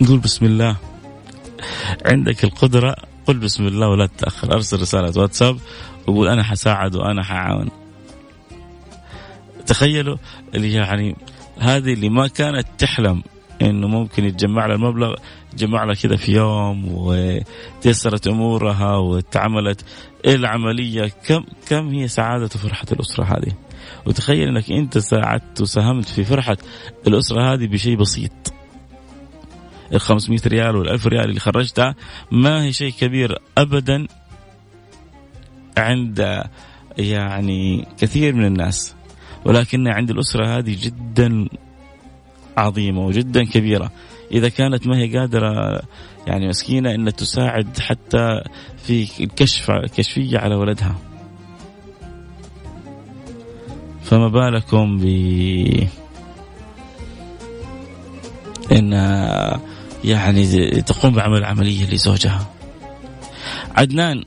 نقول 0.00 0.18
بسم 0.18 0.46
الله. 0.46 0.76
عندك 2.06 2.44
القدرة 2.44 2.96
قل 3.26 3.38
بسم 3.38 3.66
الله 3.66 3.88
ولا 3.88 4.06
تتأخر. 4.06 4.52
أرسل 4.52 4.80
رسالة 4.80 5.20
واتساب 5.20 5.58
وقول 6.06 6.28
أنا 6.28 6.42
حساعد 6.42 6.96
وأنا 6.96 7.22
حعاون 7.22 7.68
تخيلوا 9.66 10.16
اللي 10.54 10.72
يعني 10.72 11.16
هذه 11.58 11.92
اللي 11.92 12.08
ما 12.08 12.26
كانت 12.26 12.66
تحلم 12.78 13.22
إنه 13.62 13.88
ممكن 13.88 14.24
يتجمع 14.24 14.66
لها 14.66 14.76
المبلغ 14.76 15.14
جمع 15.56 15.84
لها 15.84 15.94
كذا 15.94 16.16
في 16.16 16.32
يوم 16.32 16.84
وتيسرت 16.88 18.26
أمورها 18.26 18.96
وتعملت. 18.96 19.84
العملية؟ 20.26 21.12
كم 21.26 21.44
كم 21.68 21.88
هي 21.88 22.08
سعادة 22.08 22.44
وفرحه 22.44 22.86
الأسرة 22.92 23.24
هذه؟ 23.24 23.52
وتخيل 24.06 24.48
إنك 24.48 24.70
أنت 24.70 24.98
ساعدت 24.98 25.60
وساهمت 25.60 26.08
في 26.08 26.24
فرحة 26.24 26.56
الأسرة 27.06 27.54
هذه 27.54 27.66
بشيء 27.66 27.96
بسيط. 27.96 28.43
ال 29.92 30.00
500 30.00 30.40
ريال 30.46 30.76
وال 30.76 30.88
1000 30.88 31.06
ريال 31.06 31.24
اللي 31.24 31.40
خرجتها 31.40 31.94
ما 32.30 32.64
هي 32.64 32.72
شيء 32.72 32.92
كبير 32.92 33.38
ابدا 33.58 34.06
عند 35.76 36.44
يعني 36.98 37.86
كثير 37.98 38.34
من 38.34 38.44
الناس. 38.44 38.94
ولكن 39.44 39.88
عند 39.88 40.10
الأسرة 40.10 40.58
هذه 40.58 40.76
جدا 40.82 41.48
عظيمة 42.56 43.06
وجدا 43.06 43.44
كبيرة. 43.44 43.90
إذا 44.32 44.48
كانت 44.48 44.86
ما 44.86 44.98
هي 44.98 45.18
قادرة 45.18 45.82
يعني 46.26 46.48
مسكينة 46.48 46.94
ان 46.94 47.12
تساعد 47.12 47.78
حتى 47.78 48.40
في 48.76 49.24
الكشف 49.24 49.70
كشفيه 49.70 50.38
على 50.38 50.54
ولدها. 50.54 50.94
فما 54.02 54.28
بالكم 54.28 54.98
ب 54.98 55.04
إن 58.72 58.94
يعني 60.04 60.70
تقوم 60.82 61.14
بعمل 61.14 61.44
عمليه 61.44 61.90
لزوجها 61.90 62.46
عدنان 63.74 64.24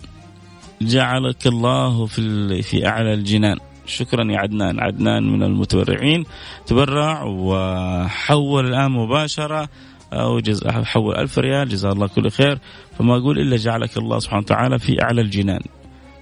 جعلك 0.82 1.48
الله 1.48 2.06
في 2.06 2.62
في 2.62 2.88
أعلى 2.88 3.14
الجنان. 3.14 3.58
شكرا 3.86 4.32
يا 4.32 4.38
عدنان. 4.38 4.80
عدنان 4.80 5.24
من 5.34 5.44
المتبرعين. 5.44 6.26
تبرع 6.66 7.24
وحول 7.24 8.68
الآن 8.68 8.92
مباشرة 8.92 9.70
أو 10.14 10.40
جز... 10.40 10.68
حول 10.68 11.16
ألف 11.16 11.40
ريال. 11.40 11.70
جزاه 11.70 11.92
الله 11.92 12.08
كل 12.08 12.30
خير. 12.30 12.60
فما 13.00 13.18
أقول 13.18 13.40
إلا 13.40 13.58
جعلك 13.58 13.98
الله 13.98 14.20
سبحانه 14.20 14.42
وتعالى 14.42 14.80
في 14.80 15.04
أعلى 15.04 15.22
الجنان. 15.22 15.62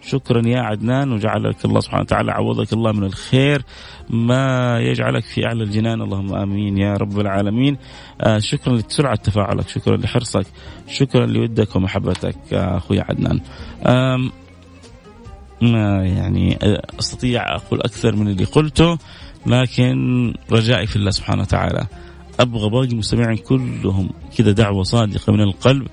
شكرا 0.07 0.47
يا 0.47 0.59
عدنان 0.59 1.11
وجعلك 1.11 1.65
الله 1.65 1.79
سبحانه 1.79 2.01
وتعالى 2.01 2.31
عوضك 2.31 2.73
الله 2.73 2.91
من 2.91 3.03
الخير 3.03 3.61
ما 4.09 4.79
يجعلك 4.79 5.23
في 5.23 5.45
أعلى 5.45 5.63
الجنان. 5.63 6.01
اللهم 6.01 6.35
آمين 6.35 6.77
يا 6.77 6.93
رب 6.93 7.19
العالمين. 7.19 7.77
آه 8.21 8.39
شكرا 8.39 8.75
لسرعة 8.75 9.15
تفاعلك 9.15 9.67
شكرا 9.67 9.97
لحرصك 9.97 10.45
شكرا 10.87 11.25
لودك 11.25 11.75
ومحبتك 11.75 12.53
أخوي 12.53 12.99
عدنان. 12.99 13.41
ما 15.61 16.05
يعني 16.05 16.57
أستطيع 16.99 17.55
أقول 17.55 17.81
أكثر 17.81 18.15
من 18.15 18.27
اللي 18.27 18.43
قلته 18.43 18.97
لكن 19.45 20.33
رجائي 20.51 20.87
في 20.87 20.95
الله 20.95 21.11
سبحانه 21.11 21.41
وتعالى. 21.41 21.87
أبغى 22.39 22.69
باقي 22.69 22.87
المستمعين 22.87 23.37
كلهم 23.37 24.09
كذا 24.37 24.51
دعوة 24.51 24.83
صادقة 24.83 25.33
من 25.33 25.41
القلب 25.41 25.87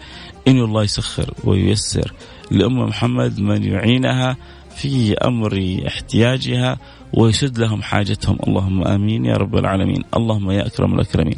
انه 0.49 0.65
الله 0.65 0.83
يسخر 0.83 1.35
وييسر. 1.45 2.13
لأم 2.53 2.79
محمد 2.79 3.41
من 3.41 3.65
يعينها 3.65 4.37
في 4.77 5.15
أمر 5.15 5.81
احتياجها 5.87 6.79
ويسد 7.13 7.59
لهم 7.59 7.83
حاجتهم. 7.83 8.39
اللهم 8.47 8.85
آمين 8.85 9.25
يا 9.25 9.35
رب 9.35 9.57
العالمين. 9.57 10.03
اللهم 10.17 10.51
يا 10.51 10.67
أكرم 10.67 10.95
الأكرمين. 10.95 11.37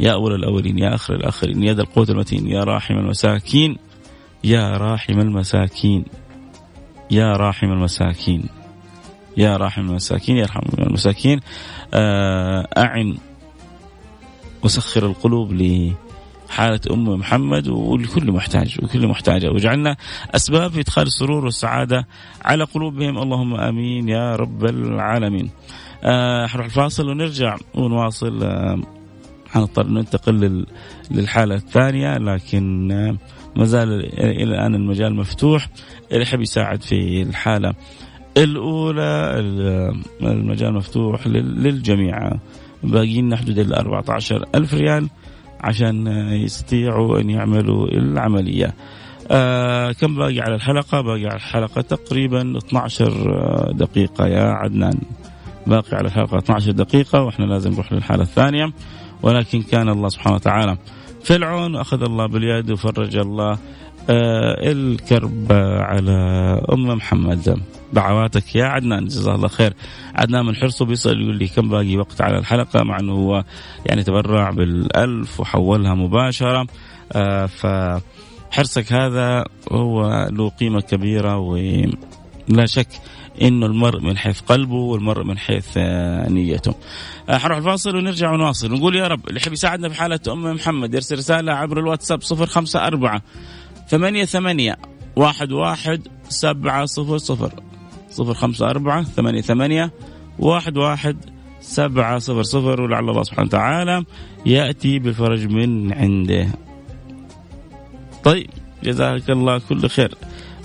يا 0.00 0.12
أول 0.12 0.34
الأولين 0.34 0.78
يا 0.78 0.94
آخر 0.94 1.14
الآخرين 1.14 1.62
يا 1.62 1.74
ذا 1.74 1.82
القوة 1.82 2.06
المتين 2.10 2.46
يا 2.46 2.64
راحم 2.64 2.94
المساكين 2.94 3.76
يا 4.44 4.76
راحم 4.76 5.20
المساكين 5.20 6.04
يا 7.10 7.32
راحم 7.32 7.72
المساكين 7.72 8.42
يا 9.36 9.56
راحم 9.56 9.82
المساكين 9.82 10.36
يا 10.36 10.44
رحم 10.44 10.60
المساكين. 10.78 11.40
آه، 11.94 12.68
أعن 12.78 13.16
وسخر 14.64 15.06
القلوب 15.06 15.52
لحالة 16.52 16.80
أم 16.90 17.04
محمد 17.04 17.68
ولكل 17.68 18.32
محتاج 18.32 18.78
وكل 18.82 19.06
محتاجة. 19.06 19.50
وجعلنا 19.50 19.96
أسباب 20.34 20.70
في 20.70 20.80
إدخال 20.80 21.06
السرور 21.06 21.44
والسعادة 21.44 22.06
على 22.44 22.64
قلوبهم. 22.64 23.18
اللهم 23.18 23.54
آمين 23.54 24.08
يا 24.08 24.36
رب 24.36 24.64
العالمين. 24.64 25.50
آه 26.04 26.46
حنروح 26.46 26.66
الفاصل 26.66 27.08
ونرجع 27.08 27.56
ونواصل. 27.74 28.42
آه 28.42 28.80
حنضطر 29.50 29.86
ننتقل 29.86 30.66
للحالة 31.10 31.54
الثانية 31.54 32.18
لكن 32.18 32.92
آه 32.92 33.16
ما 33.56 33.64
زال 33.64 33.88
إلى 34.20 34.42
الآن 34.42 34.74
المجال 34.74 35.14
مفتوح. 35.14 35.68
اللي 36.10 36.22
يحب 36.22 36.40
يساعد 36.40 36.82
في 36.82 37.22
الحالة 37.22 37.74
الأولى 38.36 39.32
المجال 40.22 40.74
مفتوح 40.74 41.26
للجميع. 41.26 42.32
باقي 42.82 43.20
لنا 43.20 43.36
حدود 43.36 43.58
ال 43.58 43.74
14 43.74 44.44
ألف 44.54 44.74
ريال. 44.74 45.08
عشان 45.62 46.06
يستطيعوا 46.32 47.20
أن 47.20 47.30
يعملوا 47.30 47.86
العملية. 47.86 48.74
آه 49.30 49.92
كم 49.92 50.14
باقي 50.14 50.40
على 50.40 50.54
الحلقة؟ 50.54 51.00
باقي 51.00 51.26
على 51.26 51.36
الحلقة 51.36 51.80
تقريبا 51.80 52.58
12 52.58 53.72
دقيقة 53.72 54.26
يا 54.26 54.42
عدنان. 54.42 54.98
باقي 55.66 55.96
على 55.96 56.06
الحلقة 56.06 56.38
12 56.38 56.70
دقيقة 56.70 57.22
وإحنا 57.22 57.44
لازم 57.44 57.72
نروح 57.72 57.92
للحالة 57.92 58.22
الثانية. 58.22 58.72
ولكن 59.22 59.62
كان 59.62 59.88
الله 59.88 60.08
سبحانه 60.08 60.34
وتعالى. 60.36 60.76
في 61.22 61.36
العون 61.36 61.74
وأخذ 61.74 62.02
الله 62.02 62.26
باليد 62.26 62.70
وفرج 62.70 63.16
الله. 63.16 63.52
آه 63.52 63.58
الكرب 64.10 65.52
على 65.80 66.12
أم 66.72 66.86
محمد. 66.86 67.60
دعواتك 67.92 68.56
يا 68.56 68.64
عدنان 68.64 69.06
جزاه 69.06 69.34
الله 69.34 69.48
خير. 69.48 69.74
عدنان 70.14 70.46
من 70.46 70.56
حرصه 70.56 70.84
بيسأل 70.84 71.22
يقول 71.22 71.36
لي 71.36 71.48
كم 71.48 71.68
باقي 71.68 71.96
وقت 71.96 72.20
على 72.20 72.38
الحلقة؟ 72.38 72.82
مع 72.82 73.00
أنه 73.00 73.12
هو 73.12 73.44
يعني 73.86 74.02
تبرع 74.02 74.50
بالألف 74.50 75.40
وحولها 75.40 75.94
مباشرة. 75.94 76.66
آه 77.12 77.46
فحرصك 77.46 78.92
هذا 78.92 79.44
هو 79.72 80.28
له 80.32 80.48
قيمة 80.48 80.80
كبيرة 80.80 81.38
ولا 81.38 82.66
شك 82.66 82.88
إنه 83.42 83.66
المرء 83.66 84.00
من 84.00 84.18
حيث 84.18 84.40
قلبه 84.40 84.74
والمرء 84.74 85.24
من 85.24 85.38
حيث 85.38 85.68
آه، 85.76 86.28
نيته. 86.28 86.74
آه، 87.28 87.38
حنروح 87.38 87.58
الفاصل 87.58 87.96
ونرجع 87.96 88.30
ونواصل. 88.32 88.72
نقول 88.72 88.96
يا 88.96 89.06
رب 89.06 89.28
اللي 89.28 89.40
يحب 89.40 89.52
يساعدنا 89.52 89.88
في 89.88 89.94
حالة 89.94 90.20
أم 90.28 90.54
محمد 90.54 90.94
يرسل 90.94 91.18
رسالة 91.18 91.52
عبر 91.52 91.78
الواتساب 91.78 92.22
054 92.22 93.20
ثمانية 93.88 94.24
ثمانية 94.24 94.76
واحد 95.16 95.52
واحد 95.52 96.08
سبعة 96.28 96.84
صفر 96.84 97.18
صفر. 97.18 97.52
صفر 98.10 98.34
خمسة 98.34 98.70
أربعة 98.70 99.02
ثمانية 99.02 99.40
ثمانية 99.40 99.92
واحد 100.38 100.76
واحد 100.76 101.16
سبعة 101.60 102.18
صفر 102.18 102.42
صفر 102.42 102.80
ولعل 102.80 103.10
الله 103.10 103.22
سبحانه 103.22 103.46
وتعالى 103.46 104.04
يأتي 104.46 104.98
بالفرج 104.98 105.46
من 105.46 105.92
عنده. 105.92 106.48
طيب 108.24 108.50
جزاك 108.84 109.30
الله 109.30 109.58
كل 109.68 109.88
خير. 109.88 110.14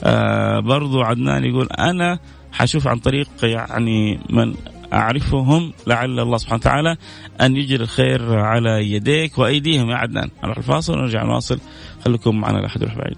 آه 0.04 0.60
برضو 0.60 1.02
عدنان 1.02 1.44
يقول 1.44 1.68
أنا 1.68 2.20
حشوف 2.52 2.88
عن 2.88 2.98
طريق 2.98 3.30
يعني 3.44 4.20
من 4.30 4.56
أعرفهم 4.94 5.74
لعل 5.88 6.20
الله 6.20 6.38
سبحانه 6.38 6.60
وتعالى 6.60 6.98
أن 7.42 7.56
يجري 7.56 7.84
الخير 7.84 8.40
على 8.40 8.92
يديك 8.92 9.38
وأيديهم. 9.38 9.90
يا 9.90 9.96
عدنان 9.96 10.30
نروح 10.44 10.58
الفاصل 10.58 10.94
ونرجع 10.94 11.24
نواصل 11.24 11.60
خليكم 12.06 12.36
معنا 12.36 12.58
لا 12.58 12.66
أحد 12.66 12.82
يروح 12.82 12.96
بعيد 12.96 13.18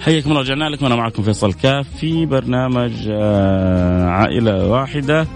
حياكم 0.00 0.30
الله 0.30 0.40
رجعنا 0.40 0.64
لكم. 0.68 0.86
أنا 0.86 0.96
معكم 0.96 1.22
فيصل 1.22 1.52
كاف 1.52 1.86
في 1.96 2.26
برنامج 2.26 2.92
آه، 3.08 4.06
عائلة 4.06 4.68
واحدة. 4.68 5.26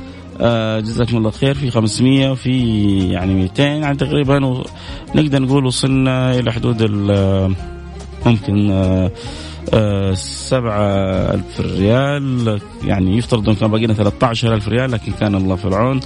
آه، 0.40 0.80
جزاكم 0.80 1.16
الله 1.16 1.30
خير. 1.30 1.54
في 1.54 1.70
500 1.70 2.30
وفي 2.30 2.98
يعني 3.08 3.34
200 3.34 3.62
يعني 3.62 3.96
تقريبا 3.96 4.62
نقدر 5.14 5.42
نقول 5.42 5.66
وصلنا 5.66 6.38
إلى 6.38 6.52
حدود 6.52 6.82
ممكن 8.26 8.70
آه، 8.70 9.10
سبعة 10.14 10.84
ألف 11.34 11.60
ريال. 11.60 12.60
يعني 12.84 13.18
يفترض 13.18 13.48
أن 13.48 13.54
كان 13.54 13.70
باقي 13.70 13.84
لنا 13.84 13.94
13 13.94 14.54
ألف 14.54 14.68
ريال 14.68 14.90
لكن 14.90 15.12
كان 15.12 15.34
الله 15.34 15.56
في 15.56 15.64
العون. 15.64 16.00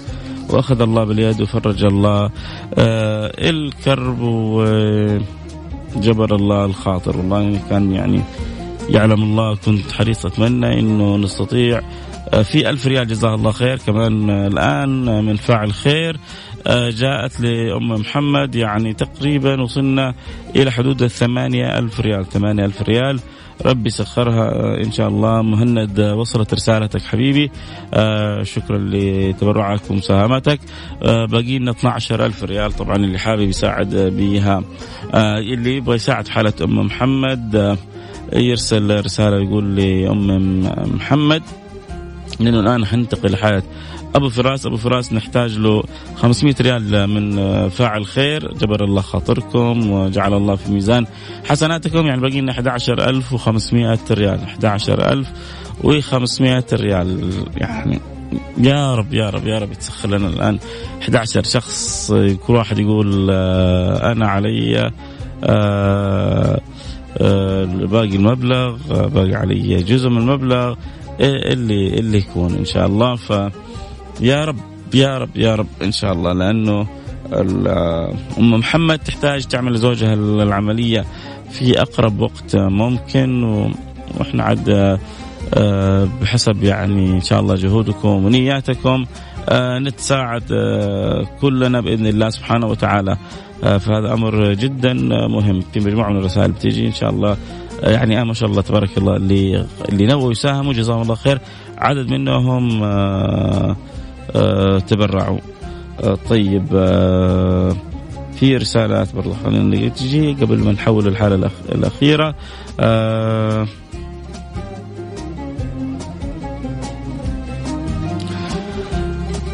وأخذ 0.50 0.80
الله 0.80 1.04
باليد 1.04 1.40
وفرج 1.40 1.84
الله. 1.84 2.30
الكرب 3.38 4.20
وجبر 5.96 6.34
الله 6.34 6.64
الخاطر. 6.64 7.16
والله 7.16 7.60
كان 7.70 7.92
يعني 7.92 8.20
يعلم 8.88 9.22
الله. 9.22 9.56
كنت 9.56 9.92
حريص 9.92 10.26
أتمنى 10.26 10.80
أنه 10.80 11.16
نستطيع. 11.16 11.80
آه، 12.28 12.42
في 12.42 12.70
ألف 12.70 12.86
ريال 12.86 13.06
جزاه 13.06 13.34
الله 13.34 13.52
خير. 13.52 13.78
كمان 13.78 14.30
آه، 14.30 14.46
الآن 14.46 15.08
آه، 15.08 15.20
من 15.20 15.36
فاعل 15.36 15.72
خير. 15.72 16.16
جاءت 16.68 17.40
لأم 17.40 17.88
محمد 17.88 18.54
يعني 18.54 18.94
تقريبا 18.94 19.62
وصلنا 19.62 20.14
إلى 20.56 20.70
حدود 20.70 21.02
الثمانية 21.02 21.78
ألف 21.78 22.00
ريال. 22.00 22.26
ثمانية 22.26 22.64
ألف 22.64 22.82
ريال. 22.82 23.20
ربي 23.66 23.90
سخرها 23.90 24.76
إن 24.84 24.92
شاء 24.92 25.08
الله. 25.08 25.42
مهند 25.42 26.00
وصلت 26.00 26.54
رسالتك 26.54 27.02
حبيبي. 27.02 27.50
شكرا 28.42 28.78
لتبرعك 28.78 29.90
ومساهمتك 29.90 30.60
باقي 31.02 31.58
لنا 31.58 31.70
12 31.70 32.26
ألف 32.26 32.44
ريال 32.44 32.72
طبعا 32.72 32.96
اللي 32.96 33.18
حابب 33.18 33.42
يساعد 33.42 33.94
بها 33.94 34.62
اللي 35.14 35.76
يبغى 35.76 35.96
يساعد 35.96 36.28
حالة 36.28 36.52
أم 36.64 36.78
محمد 36.78 37.76
يرسل 38.32 39.04
رسالة 39.04 39.36
يقول 39.36 39.76
لأم 39.76 40.60
محمد 40.96 41.42
لأنه 42.40 42.60
الآن 42.60 42.86
حننتقل 42.86 43.32
لحالة 43.32 43.62
أبو 44.14 44.28
فراس 44.28 44.66
أبو 44.66 44.76
فراس 44.76 45.12
نحتاج 45.12 45.58
له 45.58 45.82
500 46.16 46.54
ريال 46.60 47.06
من 47.06 47.38
فاعل 47.68 48.06
خير. 48.06 48.54
جبر 48.54 48.84
الله 48.84 49.00
خاطركم 49.00 49.90
وجعل 49.90 50.34
الله 50.34 50.56
في 50.56 50.72
ميزان 50.72 51.06
حسناتكم. 51.44 52.06
يعني 52.06 52.20
باقي 52.20 52.40
لنا 52.40 52.52
11500 52.52 53.98
ريال 54.10 54.40
11500 54.42 56.64
ريال. 56.72 57.30
يعني 57.56 58.00
يا 58.58 58.94
رب 58.94 59.14
يا 59.14 59.30
رب 59.30 59.46
يا 59.46 59.58
رب 59.58 59.72
يتسخر 59.72 60.08
لنا 60.08 60.28
الآن. 60.28 60.58
11 61.02 61.42
شخص 61.42 62.12
كل 62.46 62.54
واحد 62.54 62.78
يقول 62.78 63.28
آه، 63.30 64.12
أنا 64.12 64.28
علي 64.28 64.90
آه 65.44 66.60
آه، 67.18 67.64
باقي 67.64 68.16
المبلغ 68.16 68.76
آه، 68.90 69.06
باقي 69.06 69.34
علي 69.34 69.82
جزء 69.82 70.08
من 70.08 70.18
المبلغ 70.18 70.74
إيه 71.20 71.52
اللي 71.52 71.88
اللي 71.88 72.18
يكون 72.18 72.54
إن 72.54 72.64
شاء 72.64 72.86
الله. 72.86 73.16
ف 73.16 73.32
يا 74.20 74.44
رب 74.44 74.56
يا 74.94 75.18
رب 75.18 75.36
يا 75.36 75.54
رب 75.54 75.66
إن 75.82 75.92
شاء 75.92 76.12
الله 76.12 76.32
لأنه 76.32 76.86
آه، 77.32 78.14
أم 78.38 78.50
محمد 78.54 78.98
تحتاج 78.98 79.44
تعمل 79.44 79.72
لزوجها 79.72 80.14
العملية 80.14 81.04
في 81.50 81.80
أقرب 81.80 82.20
وقت 82.20 82.56
ممكن 82.56 83.42
وإحنا 84.18 84.42
عاد 84.42 84.98
بحسب 86.22 86.62
يعني 86.62 87.10
إن 87.10 87.20
شاء 87.20 87.40
الله 87.40 87.54
جهودكم 87.54 88.08
ونياتكم 88.08 89.04
نتساعد 89.52 90.42
كلنا 91.40 91.80
بإذن 91.80 92.06
الله 92.06 92.30
سبحانه 92.30 92.66
وتعالى. 92.66 93.16
آه، 93.64 93.78
فهذا 93.78 94.12
أمر 94.12 94.52
جدا 94.52 94.92
مهم. 95.28 95.60
في 95.72 95.80
مجموعة 95.80 96.10
من 96.10 96.16
الرسائل 96.16 96.52
بتيجي 96.52 96.86
إن 96.86 96.92
شاء 96.92 97.10
الله 97.10 97.36
آه، 97.84 97.90
يعني 97.90 98.20
آه 98.20 98.24
ما 98.24 98.34
شاء 98.34 98.48
الله 98.50 98.62
تبارك 98.62 98.98
الله 98.98 99.16
اللي 99.16 99.66
اللي 99.88 100.06
نووا 100.06 100.32
يساهموا 100.32 100.72
جزاهم 100.72 101.02
الله 101.02 101.14
خير. 101.14 101.40
عدد 101.78 102.10
منهم 102.10 102.82
آه 102.82 102.86
آه 102.86 103.76
تبرعوا. 104.78 105.38
آه 106.04 106.18
طيب 106.28 106.66
آه 106.74 107.76
في 108.36 108.56
رسالات 108.56 109.14
برضه 109.14 109.34
خلينا 109.44 109.88
تجي 109.88 110.32
قبل 110.32 110.58
ما 110.58 110.72
نحول 110.72 111.08
الحالة 111.08 111.50
الأخيرة. 111.72 112.34
آه 112.80 113.66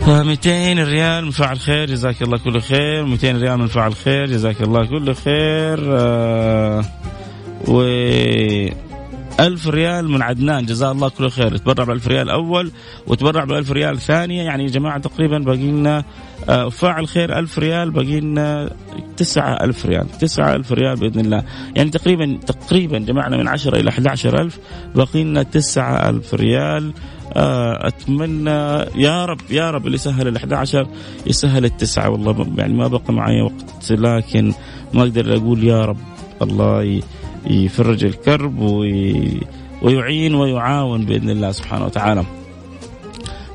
200 0.07 0.85
ريال 0.85 1.25
من 1.25 1.31
فعل 1.31 1.59
خير 1.59 1.87
جزاك 1.87 2.23
الله 2.23 2.39
كل 2.39 2.61
خير. 2.61 3.05
200 3.05 3.33
ريال 3.33 3.59
من 3.59 3.67
فعل 3.67 3.95
خير 3.95 4.27
جزاك 4.27 4.63
الله 4.63 4.87
كل 4.87 5.15
خير. 5.15 5.99
آه 5.99 6.85
و 7.69 7.83
ألف 9.41 9.69
ريال 9.69 10.11
من 10.11 10.23
عدنان. 10.23 10.67
جزاه 10.67 10.93
الله 10.93 11.09
كل 11.09 11.31
خير. 11.31 11.57
تبرع 11.57 11.85
بألف 11.85 12.09
ريال 12.09 12.31
أول 12.31 12.71
وتبرع 13.07 13.45
بألف 13.45 13.73
ريال 13.73 13.99
ثانية. 13.99 14.43
يعني 14.43 14.63
يا 14.63 14.69
جماعة 14.69 14.99
تقريبا 14.99 15.39
باقي 15.39 15.71
لنا 15.71 16.05
آه، 16.49 16.69
فاعل 16.69 17.09
خير 17.09 17.39
ألف 17.39 17.59
ريال 17.59 17.91
باقي 17.91 18.21
لنا 18.21 18.71
تسعة 19.17 19.65
ألف 19.65 19.87
ريال. 19.87 20.09
تسعة 20.21 20.55
ألف 20.57 20.73
ريال 20.73 20.97
بإذن 20.97 21.21
الله. 21.21 21.45
يعني 21.77 21.91
تقريبا 21.91 22.39
تقريبا 22.47 22.99
جمعنا 22.99 23.37
من 23.37 23.49
عشرة 23.49 23.81
إلى 23.81 23.91
11 23.91 24.41
ألف. 24.41 24.59
باقي 24.95 25.25
لنا 25.25 25.43
تسعة 25.43 26.09
ألف 26.11 26.35
ريال. 26.35 26.93
آه، 27.33 27.87
أتمنى 27.87 28.51
يا 29.03 29.25
رب 29.25 29.41
يا 29.51 29.71
رب 29.71 29.87
اللي 29.87 29.99
سهل 29.99 30.29
ال 30.29 30.37
11 30.37 30.87
يسهل 31.27 31.65
التسعة. 31.65 32.11
والله 32.11 32.47
يعني 32.59 32.75
ما 32.75 32.89
بقى 32.89 33.13
معي 33.13 33.43
وقت 33.43 33.91
لكن 33.91 34.53
ما 34.95 35.03
أقدر 35.03 35.37
أقول 35.37 35.65
يا 35.65 35.85
رب 35.85 35.97
الله 36.43 37.03
يفرج 37.47 38.05
الكرب 38.05 38.59
ويعين 39.83 40.35
ويعاون 40.35 41.05
بإذن 41.05 41.31
الله 41.31 41.53
سبحانه 41.53 41.85
وتعالى. 41.85 42.25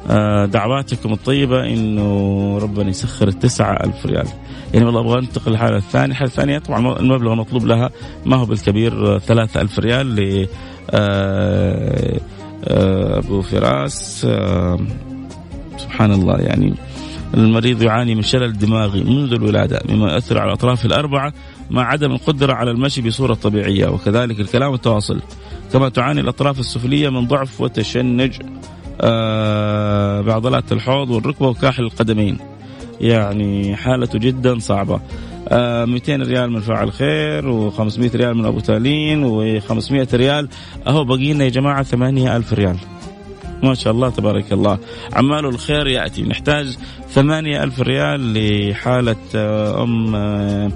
آه، 0.10 0.46
دعواتكم 0.46 1.14
الطيبة 1.14 1.64
إنه 1.64 2.58
ربنا 2.58 2.90
يسخر 2.90 3.28
التسعة 3.28 3.74
ألف 3.84 4.06
ريال. 4.06 4.28
يعني 4.74 4.86
والله 4.86 5.02
أبغى 5.02 5.20
أنتقل 5.20 5.52
للحالة 5.52 5.78
الثانية 5.78 6.12
الحالة 6.12 6.30
الثانية 6.30 6.60
طبعا 6.60 7.00
المبلغ 7.00 7.34
المطلوب 7.34 7.66
لها 7.66 7.90
ما 8.26 8.36
هو 8.36 8.46
بالكبير 8.46 9.20
ثلاثة 9.20 9.62
ألف 9.62 9.80
ريال 9.80 10.16
ل 10.16 10.48
آه، 10.92 12.20
آه، 12.68 13.18
أبو 13.18 13.42
فراس. 13.42 14.28
سبحان 15.78 16.12
الله 16.12 16.38
يعني 16.38 16.74
المريض 17.34 17.82
يعاني 17.82 18.16
من 18.16 18.22
شلل 18.22 18.58
دماغي 18.58 19.04
منذ 19.04 19.34
الولادة 19.34 19.82
مما 19.90 20.14
يؤثر 20.14 20.38
على 20.38 20.48
الأطراف 20.48 20.86
الأربعة. 20.86 21.34
مع 21.70 21.84
عدم 21.88 22.12
القدرة 22.12 22.54
على 22.54 22.72
المشي 22.72 23.02
بصورة 23.02 23.34
طبيعية 23.34 23.88
وكذلك 23.88 24.40
الكلام 24.40 24.72
والتواصل 24.72 25.22
كما 25.74 25.90
تعاني 25.90 26.22
الأطراف 26.22 26.60
السفلية 26.60 27.10
من 27.10 27.28
ضعف 27.28 27.62
وتشنج 27.62 28.34
آه 29.02 30.22
بعضلات 30.22 30.72
الحوض 30.72 31.10
والركبة 31.10 31.48
وكاحل 31.48 31.84
القدمين. 31.84 32.38
يعني 33.02 33.76
حالته 33.76 34.20
جدا 34.20 34.60
صعبة. 34.60 35.00
آه 35.48 35.86
200 35.86 36.16
ريال 36.16 36.52
من 36.52 36.60
فاعل 36.60 36.92
خير 36.92 37.72
و500 37.72 38.16
ريال 38.16 38.38
من 38.38 38.46
أبو 38.46 38.60
تالين 38.60 39.24
و500 39.62 40.14
ريال. 40.14 40.50
أهو 40.88 41.04
بقينا 41.04 41.44
يا 41.44 41.50
جماعة 41.50 41.84
8000 41.84 42.54
ريال. 42.54 42.78
ما 43.64 43.74
شاء 43.74 43.94
الله 43.94 44.10
تبارك 44.10 44.54
الله. 44.54 44.78
عمال 45.14 45.46
الخير 45.46 45.88
يأتي. 45.88 46.22
نحتاج 46.24 46.78
ثمانية 47.10 47.64
ألف 47.64 47.80
ريال 47.80 48.34
لحالة 48.34 49.16
آه، 49.36 49.84
أم 49.84 50.16
آه، 50.16 50.72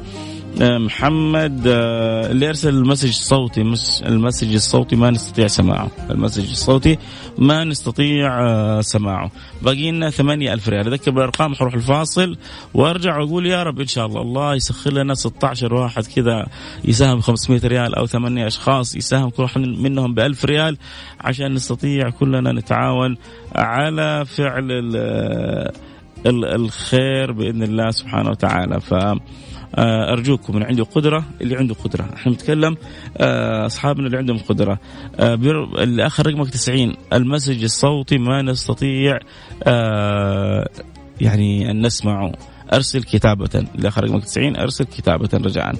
محمد 0.58 1.64
آه، 1.68 2.32
اللي 2.32 2.48
أرسل 2.50 2.70
ال 2.69 2.74
message 2.74 3.08
الصوتي 3.08 3.62
ال 4.06 4.12
message 4.12 4.54
الصوتي 4.54 4.96
ما 4.96 5.10
نستطيع 5.10 5.48
سماعه. 5.48 5.92
ال 6.10 6.14
message 6.14 6.50
الصوتي 6.50 6.98
ما 7.38 7.64
نستطيع 7.64 8.40
آه، 8.42 8.82
سماعه. 8.82 9.32
باقي 9.62 9.92
لنا 9.92 10.10
ثمانية 10.10 10.54
ألف 10.54 10.70
ريال. 10.70 10.88
أذكر 10.88 11.12
بالأرقام 11.12 11.56
حروح 11.56 11.74
الفاصل. 11.74 12.38
وأرجع 12.74 13.18
وأقول 13.18 13.46
يا 13.46 13.64
رب 13.64 13.80
إن 13.80 13.88
شاء 13.88 14.06
الله 14.06 14.22
الله 14.22 14.56
يسخر 14.56 14.94
لنا 14.94 15.14
16 15.14 15.74
واحد 15.74 16.04
كذا 16.16 16.48
يساهم 16.86 17.18
ب 17.18 17.22
500 17.22 17.62
ريال 17.66 17.96
أو 17.96 18.06
ثمانية 18.06 18.48
أشخاص 18.48 18.96
يساهم 18.96 19.30
كل 19.30 19.44
واحد 19.44 19.62
منهم 19.62 20.14
ب 20.14 20.20
1000 20.20 20.46
ريال 20.46 20.78
عشان 21.20 21.54
نستطيع 21.54 22.10
كلنا 22.10 22.52
نتعاون 22.52 23.18
على 23.56 24.26
فعل 24.26 24.66
الخير 26.26 27.32
بإذن 27.32 27.64
الله 27.64 27.92
سبحانه 27.92 28.30
وتعالى. 28.30 28.80
ف 28.80 28.94
آه، 28.94 29.20
أرجوكم 30.13 30.55
من 30.55 30.63
عنده 30.63 30.84
قدرة 30.84 31.23
اللي 31.41 31.55
عنده 31.55 31.75
قدرة. 31.75 32.10
إحنا 32.13 32.32
بنتكلم 32.32 32.77
آه، 33.17 33.65
أصحابنا 33.65 34.05
اللي 34.05 34.17
عندهم 34.17 34.38
قدرة. 34.38 34.79
آه، 35.19 35.34
اللي 35.34 36.05
اخر 36.05 36.27
رقمك 36.27 36.49
90 36.49 36.95
المسج 37.13 37.63
الصوتي 37.63 38.17
ما 38.17 38.41
نستطيع 38.41 39.19
يعني 41.21 41.71
أن 41.71 41.86
نسمعه. 41.86 42.32
أرسل 42.73 43.03
كتابة. 43.03 43.49
اللي 43.75 43.88
اخر 43.88 44.03
رقمك 44.03 44.23
90 44.23 44.55
أرسل 44.55 44.86
كتابة 44.86 45.29
رجاء. 45.34 45.75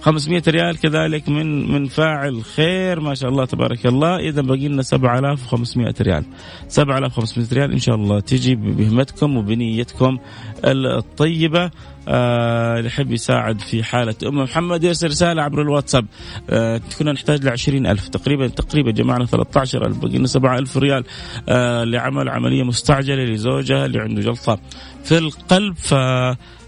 500 0.00 0.42
ريال 0.48 0.78
كذلك 0.78 1.28
من 1.28 1.72
من 1.72 1.86
فاعل 1.86 2.44
خير 2.44 3.00
ما 3.00 3.14
شاء 3.14 3.30
الله 3.30 3.44
تبارك 3.44 3.86
الله. 3.86 4.16
إذا 4.16 4.42
باقي 4.42 4.68
لنا 4.68 4.82
7500 4.82 5.94
ريال. 6.00 6.24
7500 6.68 7.48
ريال 7.52 7.72
إن 7.72 7.78
شاء 7.78 7.94
الله 7.94 8.20
تجي 8.20 8.54
بهمتكم 8.54 9.36
وبنيتكم 9.36 10.18
الطيبة. 10.64 11.70
آه 12.08 12.78
اللي 12.78 12.86
يحب 12.86 13.12
يساعد 13.12 13.60
في 13.60 13.82
حالة 13.82 14.14
أم 14.26 14.38
محمد 14.42 14.84
يرسل 14.84 15.06
رسالة 15.06 15.42
عبر 15.42 15.62
الواتساب. 15.62 16.06
آه 16.50 16.80
كنا 16.98 17.12
نحتاج 17.12 17.68
ل 17.68 17.86
ألف 17.86 18.08
تقريبا 18.08 18.48
تقريبا 18.48 18.90
جمعنا 18.90 19.26
13000 19.26 19.98
بقي 19.98 20.18
لنا 20.18 20.26
7000 20.26 20.76
ريال 20.76 21.04
آه 21.48 21.84
لعمل 21.84 22.28
عملية 22.28 22.62
مستعجلة 22.62 23.24
لزوجها 23.24 23.86
اللي 23.86 24.00
عنده 24.00 24.22
جلطة 24.22 24.58
في 25.04 25.18
القلب. 25.18 25.76
ف 25.76 25.94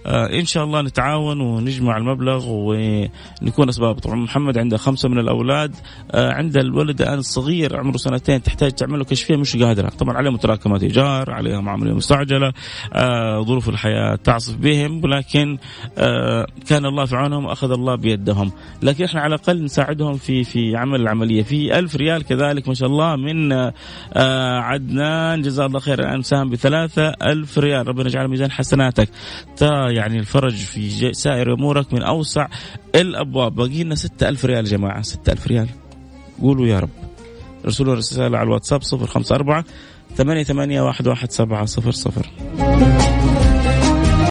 إن 0.06 0.44
شاء 0.44 0.64
الله 0.64 0.82
نتعاون 0.82 1.40
ونجمع 1.40 1.96
المبلغ 1.96 2.44
ونكون 2.48 3.68
أسباب. 3.68 3.98
طبعا 3.98 4.16
محمد 4.16 4.58
عنده 4.58 4.76
خمسة 4.76 5.08
من 5.08 5.18
الأولاد. 5.18 5.74
آه 6.10 6.32
عند 6.32 6.56
الولد 6.56 7.02
الآن 7.02 7.18
الصغير 7.18 7.76
عمره 7.76 7.96
سنتين 7.96 8.42
تحتاج 8.42 8.72
تعمل 8.72 8.98
له 8.98 9.04
كشفيه 9.04 9.36
مش 9.36 9.56
قادرة. 9.56 9.88
طبعا 9.88 10.16
عليه 10.16 10.30
متراكمات 10.30 10.82
إيجار 10.82 11.30
عليها 11.30 11.60
معامله 11.60 11.94
مستعجلة 11.94 12.52
آه 12.92 13.42
ظروف 13.42 13.68
الحياة 13.68 14.14
تعصف 14.14 14.56
بهم 14.56 15.04
ولكن 15.04 15.58
آه 15.98 16.46
كان 16.68 16.86
الله 16.86 17.04
في 17.04 17.16
عونهم 17.16 17.44
وأخذ 17.44 17.70
الله 17.70 17.94
بيدهم. 17.94 18.52
لكن 18.82 19.04
إحنا 19.04 19.20
على 19.20 19.34
الأقل 19.34 19.64
نساعدهم 19.64 20.14
في 20.14 20.44
في 20.44 20.76
عمل 20.76 21.00
العملية. 21.00 21.42
في 21.42 21.78
ألف 21.78 21.96
ريال 21.96 22.22
كذلك 22.22 22.68
ما 22.68 22.74
شاء 22.74 22.88
الله 22.88 23.16
من 23.16 23.52
آه 23.52 24.58
عدنان. 24.58 25.42
جزاه 25.42 25.66
الله 25.66 25.80
خير 25.80 26.00
الآن 26.00 26.22
ساهم 26.22 26.50
بثلاثة 26.50 27.08
ألف 27.08 27.58
ريال. 27.58 27.88
ربنا 27.88 28.06
يجعل 28.06 28.28
ميزان 28.28 28.50
حسناتك. 28.50 29.08
يعني 29.92 30.18
الفرج 30.18 30.54
في 30.54 31.12
سائر 31.14 31.54
أمورك 31.54 31.92
من 31.92 32.02
أوسع 32.02 32.46
الأبواب. 32.94 33.54
باقي 33.54 33.84
لنا 33.84 33.94
6000 33.94 34.44
ريال 34.44 34.66
يا 34.66 34.70
جماعة 34.70 35.02
6000 35.02 35.46
ريال. 35.46 35.68
قولوا 36.42 36.66
يا 36.66 36.78
رب. 36.78 36.90
ارسلوا 37.64 37.94
رسالة 37.94 38.38
على 38.38 38.46
الواتساب 38.46 38.82
054 38.82 39.64
88 40.16 40.88
11700 40.88 43.11